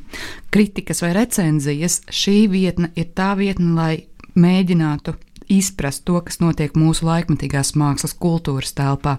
kritikas 0.53 1.05
vai 1.05 1.13
recenzijas, 1.17 2.01
šī 2.13 2.39
vietne 2.53 2.93
ir 2.97 3.13
tā 3.17 3.33
vietne, 3.39 3.73
lai 3.77 3.93
mēģinātu 4.39 5.15
izprast 5.53 6.05
to, 6.09 6.21
kas 6.25 6.39
notiek 6.41 6.77
mūsu 6.79 7.07
laikmatīgās 7.07 7.75
mākslas 7.79 8.15
kultūras 8.19 8.73
telpā. 8.79 9.19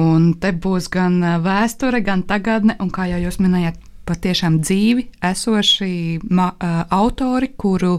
Un 0.00 0.32
te 0.40 0.52
būs 0.52 0.88
gan 0.92 1.18
vēsture, 1.44 2.00
gan 2.04 2.22
tagadne, 2.28 2.78
un 2.80 2.92
kā 2.94 3.08
jau 3.10 3.20
jūs 3.26 3.40
minējāt, 3.42 3.80
patiešām 4.06 4.60
dzīvi 4.62 5.08
esoši 5.26 5.90
ma, 6.30 6.52
autori, 6.94 7.50
kuru 7.58 7.98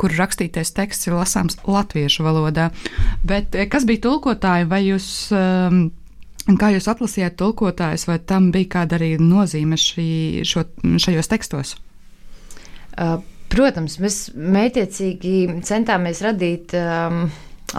kur 0.00 0.12
rakstītais 0.16 0.72
teksts 0.72 1.08
ir 1.08 1.16
lasāms 1.18 1.58
latviešu 1.68 2.24
valodā. 2.24 2.70
Bet 3.24 3.56
kas 3.72 3.84
bija 3.88 4.06
tulkotāji, 4.06 4.68
vai 4.68 4.80
jūs 4.86 5.08
kā 6.60 6.70
jūs 6.72 6.88
atlasījāt 6.88 7.36
tulkotājus, 7.40 8.06
vai 8.08 8.16
tam 8.24 8.48
bija 8.54 8.70
kāda 8.78 8.96
arī 8.96 9.10
nozīme 9.20 9.76
šī, 9.80 10.08
šo, 10.48 10.64
šajos 11.04 11.28
tekstos? 11.30 11.74
Uh, 12.96 13.20
protams, 13.50 13.98
mēs 14.02 14.18
mētiecīgi 14.34 15.62
centāmies 15.66 16.22
radīt 16.24 16.74
um, 16.78 17.24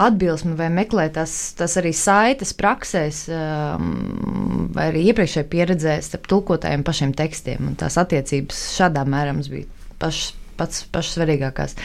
atbilsmi 0.00 0.54
vai 0.58 0.68
meklēt 0.72 1.16
tās, 1.18 1.34
tās 1.58 1.76
arī 1.80 1.92
saites 1.96 2.54
praksēs, 2.56 3.24
um, 3.32 4.68
vai 4.76 4.90
arī 4.92 5.06
iepriekšējā 5.10 5.48
pieredzē 5.52 5.96
starp 6.04 6.28
tulkotājiem 6.32 6.84
pašiem 6.86 7.16
tekstiem. 7.16 7.72
Un 7.72 7.80
tās 7.80 7.98
attiecības 8.00 8.62
šādā 8.78 9.04
mērā 9.08 9.34
mums 9.36 9.50
bija 9.52 9.68
pašas 10.02 10.32
pats 10.58 10.84
pats 10.92 11.12
svarīgākās. 11.16 11.76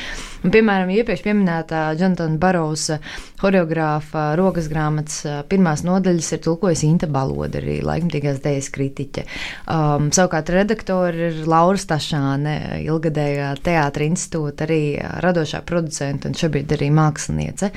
Un, 0.43 0.51
piemēram, 0.53 0.91
iepriekš 0.93 1.23
minētā 1.27 1.83
Jonatana 1.99 2.39
Barosa 2.41 2.99
choreogrāfa 3.41 4.29
rokas 4.39 4.69
grāmatas 4.71 5.21
pirmās 5.49 5.83
nodaļas 5.87 6.31
ir 6.35 6.43
tulkojusi 6.45 6.89
Inta 6.89 7.09
Baloda, 7.11 7.61
arī 7.61 7.79
laikmatīgās 7.85 8.41
dēļas 8.43 8.69
kritiķe. 8.75 9.25
Um, 9.73 10.11
savukārt 10.15 10.51
redaktori 10.53 11.29
ir 11.29 11.41
Laura 11.49 11.81
Stašāne, 11.81 12.57
ilgadējā 12.83 13.53
teātra 13.65 14.07
institūta, 14.07 14.67
arī 14.67 14.81
radošā 15.23 15.63
producenta 15.67 16.29
un 16.29 16.37
šobrīd 16.37 16.77
arī 16.77 16.91
māksliniece. 16.95 17.71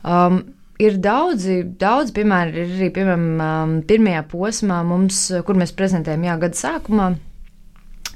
Um, 0.00 0.42
ir 0.80 1.00
daudzi, 1.02 1.62
daudz, 1.80 2.12
piemēram, 2.16 2.54
ir 2.56 2.76
arī 2.78 2.92
piemēram, 2.96 3.26
um, 3.46 3.74
pirmajā 3.88 4.22
posmā, 4.30 4.80
mums, 4.86 5.26
kur 5.46 5.58
mēs 5.60 5.76
prezentējam 5.76 6.24
jā, 6.30 6.38
gada 6.46 6.60
sākumā. 6.60 7.10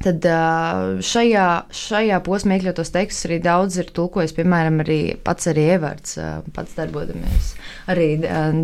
Tad 0.03 0.27
šajā, 1.07 1.47
šajā 1.71 2.19
posmā 2.27 2.59
iekļautos 2.59 2.91
tekstus 2.95 3.29
arī 3.29 3.39
daudz 3.45 3.79
ir 3.81 3.93
tulkojis, 3.95 4.35
piemēram, 4.37 4.83
arī 4.85 4.99
pats 5.25 5.49
arī 5.53 5.69
Evards, 5.77 6.19
pats 6.57 6.75
darbojamies 6.77 7.55
arī 7.91 8.07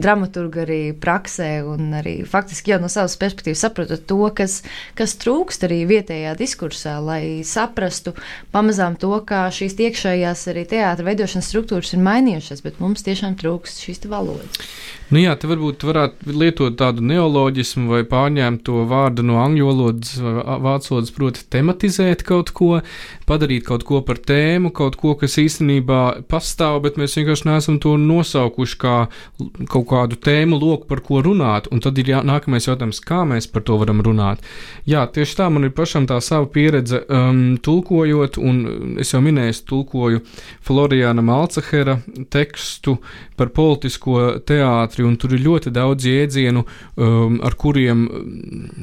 dramaturgi, 0.00 0.62
arī 0.64 0.80
praksē, 0.96 1.50
un 1.66 1.92
arī 1.98 2.20
faktiski 2.28 2.74
jau 2.74 2.80
no 2.82 2.88
savas 2.92 3.16
perspektīvas 3.20 3.64
saprotat 3.66 4.06
to, 4.08 4.20
kas, 4.36 4.60
kas 4.98 5.16
trūkst 5.20 5.66
arī 5.68 5.82
vietējā 5.90 6.34
diskursā, 6.38 6.96
lai 7.04 7.42
saprastu 7.46 8.14
pamazām 8.54 8.96
to, 9.00 9.12
kā 9.26 9.46
šīs 9.54 9.76
iekšējās 9.80 10.46
arī 10.52 10.64
teātra 10.70 11.08
veidošanas 11.10 11.50
struktūras 11.52 11.92
ir 11.94 12.04
mainījušās, 12.06 12.64
bet 12.64 12.80
mums 12.82 13.04
tiešām 13.06 13.36
trūkst 13.40 13.84
šīs 13.84 14.06
valodas. 14.10 14.64
Nu 15.10 15.18
jā, 15.18 15.34
te 15.34 15.48
varbūt 15.50 15.82
varētu 15.82 16.32
lietot 16.38 16.76
tādu 16.78 17.02
neoloģismu 17.02 17.90
vai 17.90 18.04
pārņemt 18.06 18.62
to 18.68 18.84
vārdu 18.88 19.24
no 19.26 19.40
angļu 19.42 19.66
valodas, 19.66 20.12
vācu 20.20 20.94
valodas, 20.94 21.10
proti, 21.20 21.44
tematizēt 21.52 22.24
kaut 22.24 22.54
ko, 22.56 22.70
padarīt 23.30 23.66
kaut 23.68 23.84
ko 23.86 24.00
par 24.06 24.18
tēmu, 24.18 24.72
kaut 24.74 24.98
ko, 25.00 25.14
kas 25.18 25.38
īstenībā 25.40 26.26
pastāv, 26.30 26.80
bet 26.84 26.98
mēs 27.00 27.16
vienkārši 27.18 27.46
neesam 27.48 27.78
to 27.82 27.94
nosaukuši 28.00 28.78
kā 28.80 28.96
kaut 29.70 29.86
kādu 29.92 30.18
tēmu 30.20 30.58
loku, 30.60 30.88
par 30.90 31.02
ko 31.06 31.22
runāt. 31.24 31.70
Un 31.70 31.82
tad 31.84 31.98
ir 32.00 32.12
jā, 32.12 32.22
nākamais 32.26 32.66
jautājums, 32.68 33.02
kā 33.06 33.22
mēs 33.28 33.48
par 33.50 33.64
to 33.66 33.78
varam 33.80 34.02
runāt. 34.04 34.42
Jā, 34.88 35.06
tieši 35.14 35.38
tā 35.38 35.48
man 35.52 35.68
ir 35.68 35.74
pašam 35.76 36.08
tā 36.10 36.18
sava 36.24 36.48
pieredze 36.50 37.02
um, 37.06 37.56
tulkojot, 37.62 38.40
un 38.42 38.60
es 39.00 39.14
jau 39.14 39.22
minēju, 39.24 39.54
es 39.54 39.62
tulkoju 39.68 40.22
Florijāna 40.66 41.24
Malcahera 41.24 42.00
tekstu 42.32 42.98
par 43.38 43.52
politisko 43.56 44.42
teātri 44.46 45.06
un 45.06 45.16
tur 45.20 45.34
ir 45.36 45.44
ļoti 45.44 45.72
daudz 45.74 46.06
jēdzienu, 46.08 46.64
um, 46.96 47.38
ar 47.46 47.56
kuriem 47.60 48.04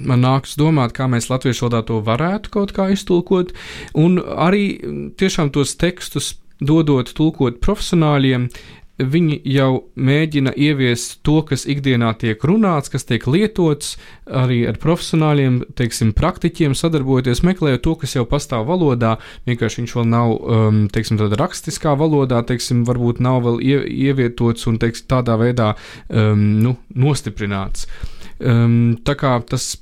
man 0.08 0.24
nāks 0.24 0.58
domāt, 0.60 0.96
kā 0.98 1.10
mēs 1.12 1.30
latviešu 1.32 1.68
valodā 1.68 1.84
to 1.88 2.00
varētu 2.06 2.54
kaut 2.54 2.74
kā 2.76 2.90
iztulkot, 2.94 3.54
un 3.98 4.18
arī 4.38 4.66
tiešām 5.20 5.52
tos 5.56 5.76
tekstus 5.80 6.36
dodot 6.62 7.12
tulkot 7.14 7.60
profesionāļiem, 7.62 8.50
viņi 8.98 9.36
jau 9.54 9.70
mēģina 9.94 10.56
ieviest 10.58 11.20
to, 11.26 11.42
kas 11.46 11.68
ikdienā 11.70 12.16
tiek 12.18 12.42
runāts, 12.50 12.90
kas 12.90 13.06
tiek 13.06 13.28
lietots, 13.30 13.96
arī 14.26 14.64
ar 14.70 14.80
profesionāļiem, 14.82 15.60
teiksim, 15.78 16.16
praktiķiem 16.18 16.74
sadarbojoties, 16.78 17.44
meklējot 17.46 17.86
to, 17.86 17.96
kas 18.02 18.18
jau 18.18 18.26
pastāv 18.30 18.66
valodā. 18.72 19.18
Vienkārši 19.46 19.84
viņš 19.84 19.96
vēl 20.00 20.10
nav, 20.10 20.34
um, 20.34 20.84
teiksim, 20.94 21.22
tādā 21.22 21.38
rakstiskā 21.38 21.94
valodā, 22.00 22.42
teiksim, 22.48 22.84
varbūt 22.90 23.22
nav 23.22 23.44
vēl 23.46 23.62
ie, 23.62 23.80
ievietots 24.10 24.66
un, 24.70 24.82
teiksim, 24.82 25.10
tādā 25.14 25.38
veidā 25.38 25.76
um, 26.10 26.48
nu, 26.66 26.78
nostiprināts. 26.98 27.86
Um, 28.38 28.98
tā 29.06 29.18
kā 29.18 29.38
tas 29.46 29.76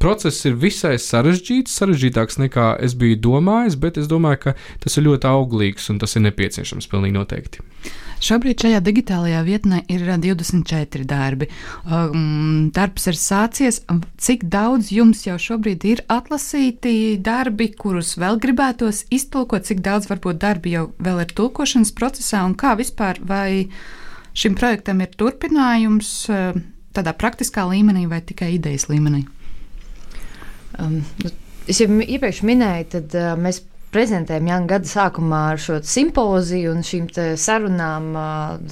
process 0.00 0.44
ir 0.48 0.56
visai 0.58 0.96
sarežģīts, 1.02 1.74
sarežģītāks 1.80 2.40
nekā 2.42 2.68
es 2.84 2.96
biju 2.98 3.18
domājis, 3.28 3.78
bet 3.80 3.98
es 4.00 4.10
domāju, 4.10 4.42
ka 4.48 4.54
tas 4.82 4.98
ir 4.98 5.08
ļoti 5.08 5.28
auglīgs 5.30 5.88
un 5.92 6.00
tas 6.02 6.16
ir 6.16 6.24
nepieciešams 6.28 6.88
pilnīgi 6.90 7.16
noteikti. 7.16 7.64
Šobrīd 8.18 8.64
šajā 8.64 8.80
digitālajā 8.82 9.44
vietnē 9.46 9.84
ir 9.94 10.02
24 10.08 11.04
darbi. 11.06 11.46
Um, 11.86 12.70
darbs 12.74 13.06
ir 13.06 13.18
sācies. 13.18 13.78
Cik 14.18 14.48
daudz 14.50 14.90
jums 14.90 15.22
jau 15.28 15.36
šobrīd 15.38 15.86
ir 15.86 16.02
atlasīti 16.10 17.14
darbi, 17.22 17.70
kurus 17.78 18.16
vēl 18.18 18.40
gribētos 18.42 19.04
iztulkot, 19.14 19.68
cik 19.70 19.84
daudz 19.86 20.10
varbūt 20.10 20.42
darbi 20.42 20.74
jau 20.74 20.88
vēl 20.98 21.22
ir 21.22 21.34
tulkošanas 21.38 21.94
procesā 21.94 22.42
un 22.48 22.58
kā 22.58 22.74
vispār 22.80 23.22
vai 23.22 23.68
šim 24.34 24.58
projektam 24.58 24.98
ir 25.06 25.14
turpinājums 25.14 26.12
uh, 26.32 26.58
tādā 26.98 27.14
praktiskā 27.14 27.70
līmenī 27.70 28.08
vai 28.10 28.24
tikai 28.26 28.56
idejas 28.58 28.90
līmenī? 28.90 29.28
Um, 30.78 31.00
nu, 31.24 31.32
es 31.68 31.82
jau 31.82 31.88
iepriekš 31.90 32.44
minēju, 32.46 32.88
tad 32.94 33.18
uh, 33.18 33.34
mēs 33.40 33.62
prezentējam 33.92 34.50
jau 34.50 34.58
gada 34.68 34.88
sākumā 34.88 35.42
ar 35.54 35.60
šo 35.62 35.78
simpoziju 35.84 36.74
un 36.74 36.82
šīm 36.84 37.06
sarunām, 37.40 38.10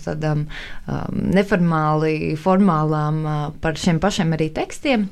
tādām 0.04 0.42
um, 0.44 1.22
neformāli, 1.32 2.34
formālām 2.40 3.22
par 3.62 3.80
šiem 3.80 4.00
pašiem 4.02 4.36
arī 4.36 4.50
tekstiem. 4.58 5.08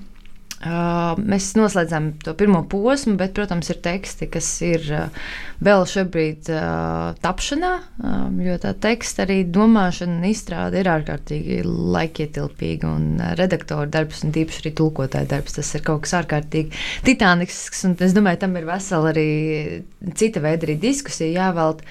Uh, 0.64 1.18
mēs 1.20 1.50
noslēdzam 1.59 2.07
to 2.24 2.33
pirmo 2.40 2.62
posmu, 2.72 3.18
bet, 3.20 3.35
protams, 3.37 3.68
ir 3.68 3.83
teksti, 3.85 4.31
kas 4.33 4.46
ir 4.64 4.87
uh, 4.96 5.27
vēl 5.64 5.85
šobrīd 5.90 6.48
uh, 6.55 7.11
tapšanā, 7.20 7.72
um, 8.00 8.38
jo 8.40 8.57
tā 8.62 8.72
teksta 8.87 9.27
arī 9.27 9.42
domāšana 9.53 10.16
un 10.22 10.24
izstrāde 10.31 10.81
ir 10.81 10.88
ārkārtīgi 10.88 11.61
laikietilpīga 11.68 12.94
un 12.96 13.20
redaktora 13.37 13.90
darbs 13.92 14.24
un 14.24 14.33
tīpaši 14.33 14.64
arī 14.64 14.74
tulkotāja 14.81 15.29
darbs. 15.35 15.59
Tas 15.59 15.74
ir 15.77 15.85
kaut 15.85 16.07
kas 16.07 16.16
ārkārtīgi 16.22 16.85
titānisks, 17.05 17.85
un 17.85 17.98
es 18.09 18.16
domāju, 18.16 18.46
tam 18.46 18.57
ir 18.57 18.68
vesela 18.72 19.12
arī 19.12 19.29
cita 20.16 20.40
veida 20.44 20.64
arī 20.64 20.81
diskusija 20.81 21.44
jāvelt. 21.44 21.85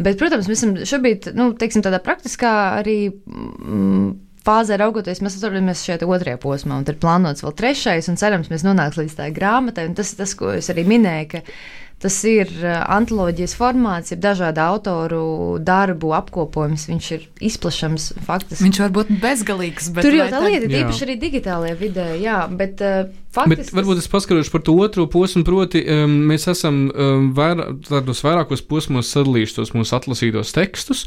Bet, 0.00 0.20
protams, 0.20 0.48
mēs 0.48 0.60
esam 0.60 0.76
šobrīd, 0.92 1.32
nu, 1.36 1.54
teiksim, 1.56 1.84
tādā 1.88 2.04
praktiskā 2.04 2.52
arī. 2.82 2.98
Mm, 3.16 4.12
fāzē 4.46 4.78
raugoties, 4.80 5.20
mēs 5.24 5.38
atrodamies 5.38 5.84
šajā 5.86 6.08
otrajā 6.08 6.40
posmā, 6.40 6.80
un 6.80 6.88
ir 6.88 6.98
plānots 7.00 7.44
vēl 7.44 7.54
trešais, 7.58 8.08
un 8.12 8.18
cerams, 8.20 8.50
mēs 8.52 8.64
nonāksim 8.66 9.04
līdz 9.04 9.18
tā 9.18 9.28
grāmatai. 9.36 9.88
Tas 9.96 10.14
ir 10.14 10.22
tas, 10.22 10.34
ko 10.38 10.54
es 10.56 10.70
arī 10.72 10.86
minēju, 10.88 11.28
ka 11.34 11.44
Tas 12.00 12.16
ir 12.24 12.48
uh, 12.62 12.78
antoloģijas 12.96 13.52
formāts, 13.58 14.14
ir 14.14 14.20
dažādu 14.24 14.62
autoru 14.64 15.24
darbu 15.60 16.14
apkopojums. 16.16 16.86
Viņš 16.88 17.08
ir 17.16 17.26
izplašams 17.50 18.06
faktiski. 18.24 18.64
Viņš 18.64 18.82
var 18.86 18.94
būt 18.96 19.10
bezgalīgs. 19.20 19.90
Tur 20.00 20.16
jau 20.16 20.28
tā 20.32 20.40
lieta, 20.46 20.70
īpaši 20.80 21.04
arī 21.06 21.18
digitālajā 21.20 21.76
vidē, 21.80 22.06
jā, 22.22 22.38
bet 22.56 22.80
uh, 22.80 23.10
faktiski. 23.34 23.68
Bet 23.68 23.76
varbūt 23.76 24.00
es 24.00 24.08
paskarošu 24.10 24.54
par 24.54 24.64
to 24.66 24.74
otro 24.80 25.04
posmu, 25.12 25.44
proti 25.46 25.82
um, 25.84 26.16
mēs 26.30 26.48
esam 26.50 26.80
um, 26.88 27.28
vair, 27.36 27.60
tādos 27.86 28.24
vairākos 28.24 28.64
posmos 28.64 29.12
sadalījuši 29.12 29.58
tos 29.58 29.74
mūsu 29.76 29.96
atlasītos 29.98 30.54
tekstus. 30.56 31.04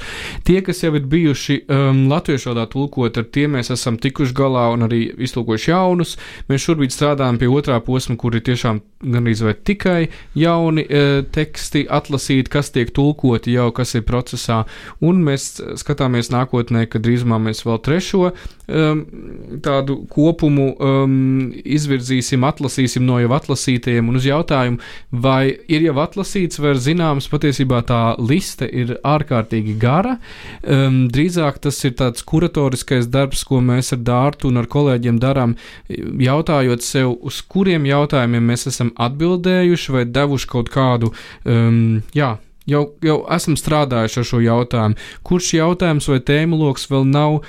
Tie, 0.48 0.60
kas 0.66 0.84
jau 0.86 0.94
ir 0.98 1.10
bijuši 1.10 1.64
um, 1.66 2.06
latviešu 2.12 2.52
valodā 2.52 2.68
tulkot, 2.72 3.18
ar 3.18 3.28
tiem 3.34 3.58
mēs 3.58 3.74
esam 3.74 3.98
tikuši 4.02 4.38
galā 4.38 4.70
un 4.76 4.86
arī 4.88 5.08
iztulkojuši 5.26 5.74
jaunus. 5.74 6.16
Mēs 6.52 6.70
šobrīd 6.70 6.94
strādājam 6.94 7.42
pie 7.42 7.52
otrā 7.52 7.80
posma, 7.84 8.18
kur 8.20 8.38
ir 8.38 8.46
tiešām 8.46 8.82
gandrīz 9.04 9.44
vai 9.44 9.56
tikai 9.58 10.00
jauni 10.40 10.83
jauni 10.84 10.88
e, 10.90 11.24
teksti 11.32 11.88
atlasīti, 11.90 12.50
kas 12.50 12.72
tiek 12.72 12.92
tulkoti 12.94 13.54
jau, 13.54 13.72
kas 13.72 13.96
ir 13.96 14.04
procesā, 14.04 14.66
un 15.02 15.24
mēs 15.24 15.62
skatāmies 15.80 16.32
nākotnē, 16.32 16.88
ka 16.88 17.00
drīzumā 17.00 17.40
mēs 17.40 17.66
vēl 17.66 17.80
trešo 17.84 18.34
tādu 18.64 19.98
kopumu 20.12 20.70
um, 20.80 21.16
izvirzīsim, 21.52 22.46
atlasīsim 22.48 23.04
no 23.04 23.18
jau 23.20 23.34
atlasītajiem, 23.36 24.08
un 24.08 24.20
uz 24.20 24.28
jautājumu, 24.28 24.80
vai 25.12 25.52
ir 25.68 25.84
jau 25.90 25.96
atlasīts, 26.04 26.62
vai 26.64 26.72
ir 26.74 26.80
zināms, 26.84 27.28
patiesībā 27.32 27.82
tā 27.90 28.02
liste 28.24 28.68
ir 28.70 28.96
ārkārtīgi 29.04 29.76
gara. 29.82 30.16
Um, 30.64 31.04
drīzāk 31.12 31.60
tas 31.64 31.82
ir 31.84 31.98
tāds 32.00 32.24
kuratoriskais 32.24 33.10
darbs, 33.12 33.44
ko 33.48 33.60
mēs 33.64 33.94
ar 33.98 34.02
Dārtu 34.04 34.48
un 34.52 34.62
ar 34.62 34.70
kolēģiem 34.72 35.20
darām, 35.20 35.58
jautājot 35.90 36.86
sev, 36.86 37.18
uz 37.20 37.42
kuriem 37.44 37.88
jautājumiem 37.90 38.48
mēs 38.54 38.68
esam 38.72 38.94
atbildējuši 38.96 39.98
vai 39.98 40.08
devuši 40.08 40.52
kaut 40.56 40.72
kādu, 40.74 41.14
um, 41.44 42.02
jā, 42.16 42.38
Jau, 42.64 42.86
jau 43.04 43.18
esam 43.36 43.58
strādājuši 43.60 44.22
ar 44.22 44.28
šo 44.30 44.38
jautājumu. 44.40 44.96
Kurš 45.28 45.50
jautājums 45.58 46.08
vai 46.08 46.22
tēmu 46.24 46.56
lokus 46.62 46.88
vēl 46.88 47.04
nav 47.12 47.42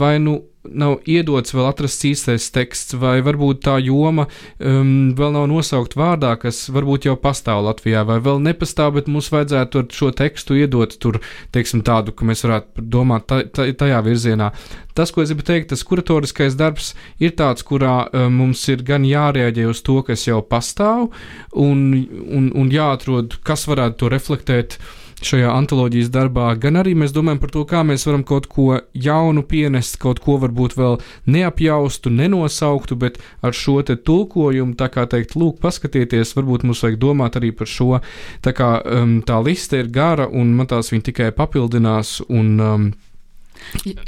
vai 0.00 0.14
nu 0.24 0.38
nav 0.70 0.96
iedots 1.08 1.54
vēl 1.54 1.66
atrasts 1.68 2.06
īstais 2.08 2.46
teksts, 2.54 2.96
vai 3.00 3.18
varbūt 3.24 3.62
tā 3.66 3.76
joma 3.84 4.26
um, 4.58 5.12
vēl 5.16 5.34
nav 5.36 5.48
nosaukt 5.50 5.96
vārdā, 5.98 6.34
kas 6.40 6.64
varbūt 6.72 7.08
jau 7.08 7.16
pastāv 7.20 7.64
Latvijā, 7.66 8.04
vai 8.08 8.20
vēl 8.24 8.40
nepastāv, 8.44 8.94
bet 8.98 9.10
mums 9.12 9.30
vajadzētu 9.34 9.86
šo 9.94 10.10
tekstu 10.16 10.58
iedot 10.60 10.96
tur, 11.00 11.20
teiksim, 11.54 11.84
tādu, 11.86 12.14
ka 12.16 12.28
mēs 12.28 12.46
varētu 12.46 12.86
domāt 12.96 13.28
ta, 13.30 13.42
ta, 13.44 13.68
tajā 13.84 14.00
virzienā. 14.06 14.50
Tas, 14.94 15.10
ko 15.10 15.24
es 15.24 15.32
gribu 15.32 15.46
teikt, 15.46 15.72
tas 15.72 15.82
kuratoriskais 15.86 16.56
darbs 16.58 16.92
ir 17.22 17.34
tāds, 17.38 17.66
kurā 17.66 18.04
um, 18.08 18.40
mums 18.40 18.62
ir 18.70 18.84
gan 18.86 19.06
jārēģē 19.08 19.68
uz 19.70 19.82
to, 19.84 20.00
kas 20.06 20.28
jau 20.28 20.40
pastāv, 20.46 21.08
un, 21.52 21.86
un, 22.24 22.52
un 22.54 22.70
jāatrod, 22.72 23.40
kas 23.44 23.66
varētu 23.70 24.04
to 24.04 24.14
reflektēt. 24.14 24.78
Uh, 24.78 25.00
šajā 25.22 25.52
antoloģijas 25.54 26.10
darbā, 26.14 26.48
gan 26.60 26.78
arī 26.80 26.94
mēs 26.98 27.14
domājam 27.14 27.40
par 27.42 27.52
to, 27.54 27.64
kā 27.68 27.82
mēs 27.86 28.06
varam 28.08 28.24
kaut 28.26 28.48
ko 28.50 28.80
jaunu 28.92 29.44
pienest, 29.46 29.98
kaut 30.02 30.20
ko 30.24 30.36
varbūt 30.42 30.76
vēl 30.78 30.98
neapjaustu, 31.30 32.12
nenosauktu, 32.14 32.98
bet 32.98 33.20
ar 33.44 33.56
šo 33.56 33.80
te 33.86 33.96
tulkojumu, 33.96 34.76
tā 34.80 34.90
kā 34.92 35.06
teikt, 35.10 35.36
lūk, 35.38 35.60
paskatieties, 35.62 36.34
varbūt 36.36 36.66
mums 36.66 36.82
vajag 36.84 37.00
domāt 37.02 37.38
arī 37.40 37.54
par 37.56 37.70
šo. 37.70 38.00
Tā 38.44 38.54
kā 38.56 38.76
um, 38.82 39.18
tā 39.26 39.40
liste 39.44 39.80
ir 39.80 39.90
gara 39.92 40.28
un 40.28 40.54
man 40.58 40.70
tās 40.70 40.92
viņa 40.92 41.10
tikai 41.10 41.32
papildinās 41.36 42.20
un 42.28 42.54
um, 42.60 42.92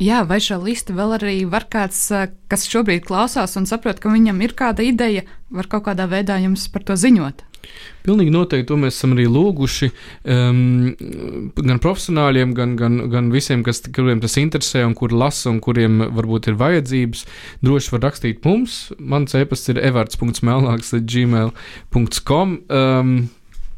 Jā, 0.03 0.21
vai 0.29 0.37
šo 0.43 0.59
listu 0.61 0.93
vēl 0.93 1.15
arī 1.17 1.37
var 1.49 1.65
kāds, 1.73 1.99
uh, 2.13 2.27
kas 2.51 2.67
šobrīd 2.69 3.07
klausās 3.07 3.57
un 3.57 3.65
saprot, 3.69 4.03
ka 4.03 4.11
viņam 4.13 4.43
ir 4.45 4.53
kāda 4.59 4.85
ideja, 4.85 5.23
var 5.55 5.69
kaut 5.71 5.87
kādā 5.87 6.09
veidā 6.11 6.37
jums 6.43 6.67
par 6.73 6.85
to 6.85 6.97
ziņot? 6.99 7.45
Pilnīgi 8.07 8.33
noteikti 8.35 8.69
to 8.71 8.79
mēs 8.79 8.99
esam 8.99 9.17
arī 9.17 9.27
lūguši 9.31 9.89
um, 9.91 10.59
gan 11.57 11.81
profesionāļiem, 11.83 12.53
gan, 12.57 12.77
gan, 12.79 12.99
gan 13.13 13.31
visiem, 13.35 13.65
kas, 13.67 13.83
kuriem 13.87 14.23
tas 14.23 14.37
interesē 14.41 14.85
un 14.87 14.95
kuri 14.99 15.19
lasa 15.19 15.51
un 15.51 15.59
kuriem 15.65 16.05
varbūt 16.15 16.51
ir 16.53 16.61
vajadzības. 16.61 17.25
Droši 17.67 17.97
var 17.97 18.07
rakstīt 18.09 18.47
mums. 18.47 18.85
Mans 18.99 19.35
e-pasts 19.39 19.75
ir 19.75 19.83
evarts.melnāks 19.83 20.95
gmail.com. 21.03 22.61
Um, 22.71 23.19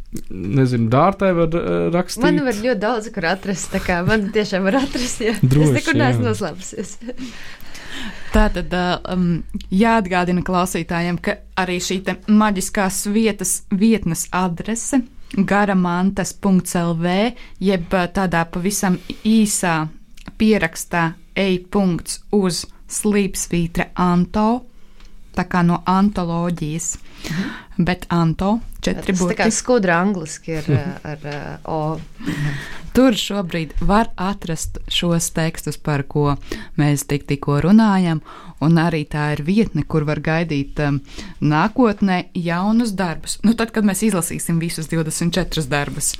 Nezinu, 0.08 0.86
dārtai 0.88 1.34
var 1.36 1.52
uh, 1.52 1.88
rakstīt. 1.92 2.24
Man 2.24 2.40
var 2.46 2.56
ļoti 2.56 2.80
daudz, 2.80 3.08
kur 3.12 3.26
atrast. 3.28 3.74
Man 4.08 4.30
tiešām 4.32 4.64
var 4.64 4.78
atrast, 4.80 5.20
ja 5.20 5.34
Droši, 5.42 5.66
es 5.68 5.74
nekur 5.82 5.98
neesmu 6.00 6.24
noslēpusies. 6.30 6.94
Tātad 8.32 8.74
um, 9.12 9.28
jāatgādina 9.72 10.42
klausītājiem, 10.44 11.18
ka 11.22 11.38
arī 11.58 11.78
šī 11.82 12.02
maģiskās 12.28 13.06
vietas 13.12 13.62
vietnes 13.70 14.26
adrese 14.32 15.02
garamantas.lv, 15.36 17.14
jeb 17.60 17.96
tādā 18.14 18.44
pavisam 18.50 18.98
īsā 19.24 19.74
pierakstā 20.38 21.12
e-punkts 21.36 22.22
uz 22.32 22.64
slīpsvītra 22.88 23.90
Anto, 24.00 24.48
tā 25.36 25.44
kā 25.48 25.62
no 25.66 25.82
antoloģijas. 25.86 26.96
Mhm. 27.28 27.56
Bet 27.84 28.06
Anto 28.10 28.58
četri 28.82 29.14
būti. 29.14 29.34
Tā 29.34 29.44
kā 29.44 29.50
skudra 29.54 30.00
angliski 30.02 30.56
ir 30.58 30.70
ar, 30.74 31.18
ar 31.24 31.60
O. 31.64 31.98
Tur 32.98 33.14
šobrīd 33.14 33.76
var 33.86 34.08
atrast 34.18 34.80
šos 34.90 35.28
tekstus, 35.30 35.76
par 35.78 36.02
ko 36.10 36.32
mēs 36.80 37.04
tik, 37.06 37.28
tikko 37.30 37.60
runājam, 37.62 38.18
un 38.64 38.78
arī 38.80 39.04
tā 39.08 39.32
ir 39.36 39.42
vietne, 39.46 39.84
kur 39.86 40.06
var 40.08 40.20
gaidīt 40.24 40.80
um, 40.82 41.00
nākotnē 41.40 42.28
jaunus 42.34 42.94
darbus. 42.98 43.38
Nu, 43.46 43.54
tad, 43.58 43.72
kad 43.74 43.86
mēs 43.86 44.02
izlasīsim 44.08 44.58
visus 44.62 44.90
24 44.90 45.66
darbus. 45.70 46.14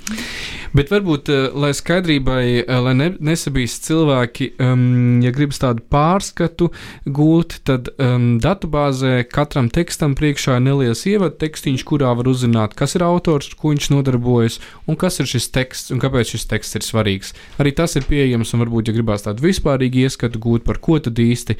Bet 0.75 0.91
varbūt, 0.93 1.31
uh, 1.33 1.57
lai 1.59 1.71
skaidrībai, 1.75 2.43
uh, 2.61 2.79
lai 2.85 2.95
ne, 2.97 3.09
nesabīst 3.31 3.87
cilvēki, 3.89 4.53
um, 4.63 5.19
ja 5.23 5.33
gribas 5.35 5.61
tādu 5.61 5.83
pārskatu 5.91 6.69
gūt, 7.05 7.59
tad 7.67 7.91
um, 7.97 8.31
datubāzē 8.43 9.23
katram 9.29 9.71
tekstam 9.73 10.15
priekšā 10.19 10.59
ir 10.59 10.65
neliels 10.67 11.05
ievadu 11.09 11.39
tekstīņš, 11.41 11.85
kurā 11.89 12.13
var 12.17 12.29
uzzināt, 12.31 12.75
kas 12.79 12.95
ir 12.97 13.05
autors, 13.07 13.51
ar 13.51 13.59
ko 13.59 13.73
viņš 13.73 13.91
nodarbojas, 13.95 14.59
un 14.87 14.99
kas 14.99 15.19
ir 15.19 15.29
šis 15.29 15.49
teksts, 15.55 15.93
un 15.95 16.01
kāpēc 16.03 16.35
šis 16.35 16.47
teksts 16.49 16.79
ir 16.79 16.87
svarīgs. 16.87 17.33
Arī 17.59 17.73
tas 17.75 17.97
ir 17.99 18.07
pieejams, 18.07 18.53
un 18.53 18.63
varbūt, 18.63 18.89
ja 18.89 18.95
gribās 18.95 19.25
tādu 19.25 19.43
vispārīgu 19.47 20.05
ieskatu 20.05 20.41
gūt, 20.41 20.65
par 20.67 20.79
ko 20.83 20.99
tad 21.03 21.19
īsti 21.19 21.57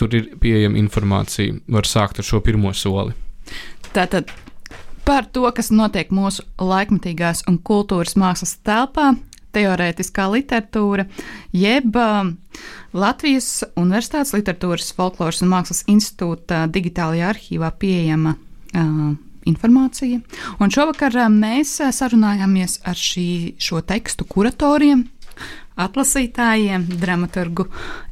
tur 0.00 0.14
ir 0.16 0.21
ir 0.22 0.38
pieejama 0.42 0.80
informācija, 0.80 1.58
var 1.68 1.88
sākt 1.88 2.22
ar 2.22 2.26
šo 2.26 2.40
pirmo 2.44 2.72
soli. 2.76 3.14
Tātad 3.92 4.30
par 5.04 5.26
to, 5.34 5.44
kas 5.54 5.72
notiek 5.74 6.12
mūsu 6.14 6.44
laikmatīgās 6.62 7.44
un 7.50 7.58
kultūras 7.58 8.14
mākslas 8.18 8.56
telpā, 8.64 9.12
teorētiskā 9.52 10.28
literatūra, 10.32 11.06
jeb 11.52 11.96
uh, 11.98 12.30
Latvijas 12.96 13.64
Universitātes 13.76 14.32
literatūras, 14.36 14.92
folkloras 14.96 15.42
un 15.44 15.52
mākslas 15.52 15.84
institūta 15.92 16.64
digitālajā 16.72 17.32
arhīvā 17.34 17.72
pieejama 17.82 18.36
uh, 18.36 19.12
informācija. 19.48 20.22
Un 20.62 20.72
šovakar 20.72 21.18
uh, 21.18 21.28
mēs 21.32 21.76
sarunājāmies 21.98 22.80
ar 22.88 22.98
šī, 22.98 23.28
šo 23.60 23.82
tekstu 23.84 24.28
kuratoriem, 24.28 25.04
atlasītājiem, 25.76 26.86
dramaturgu 27.00 27.68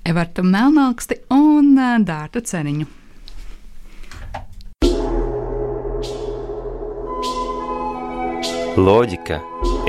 Evertu 0.06 0.44
Melnāksti 0.46 1.20
un 1.34 1.76
Dārtu 2.06 2.42
Ceriņu. 2.44 2.86
Loģika 8.80 9.40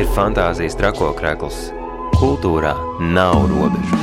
ir 0.01 0.07
fantāzijas 0.15 0.75
trakokrekls. 0.79 1.69
Kultūrā 2.17 2.73
nav 3.13 3.45
robežu. 3.49 3.99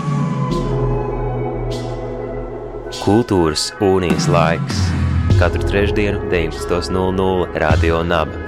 Kultūras 3.02 3.68
unijas 3.85 4.26
laiks 4.33 4.81
katru 5.38 5.62
trešdienu 5.68 6.24
19.00 6.33 7.59
Radio 7.62 8.02
Naba 8.02 8.47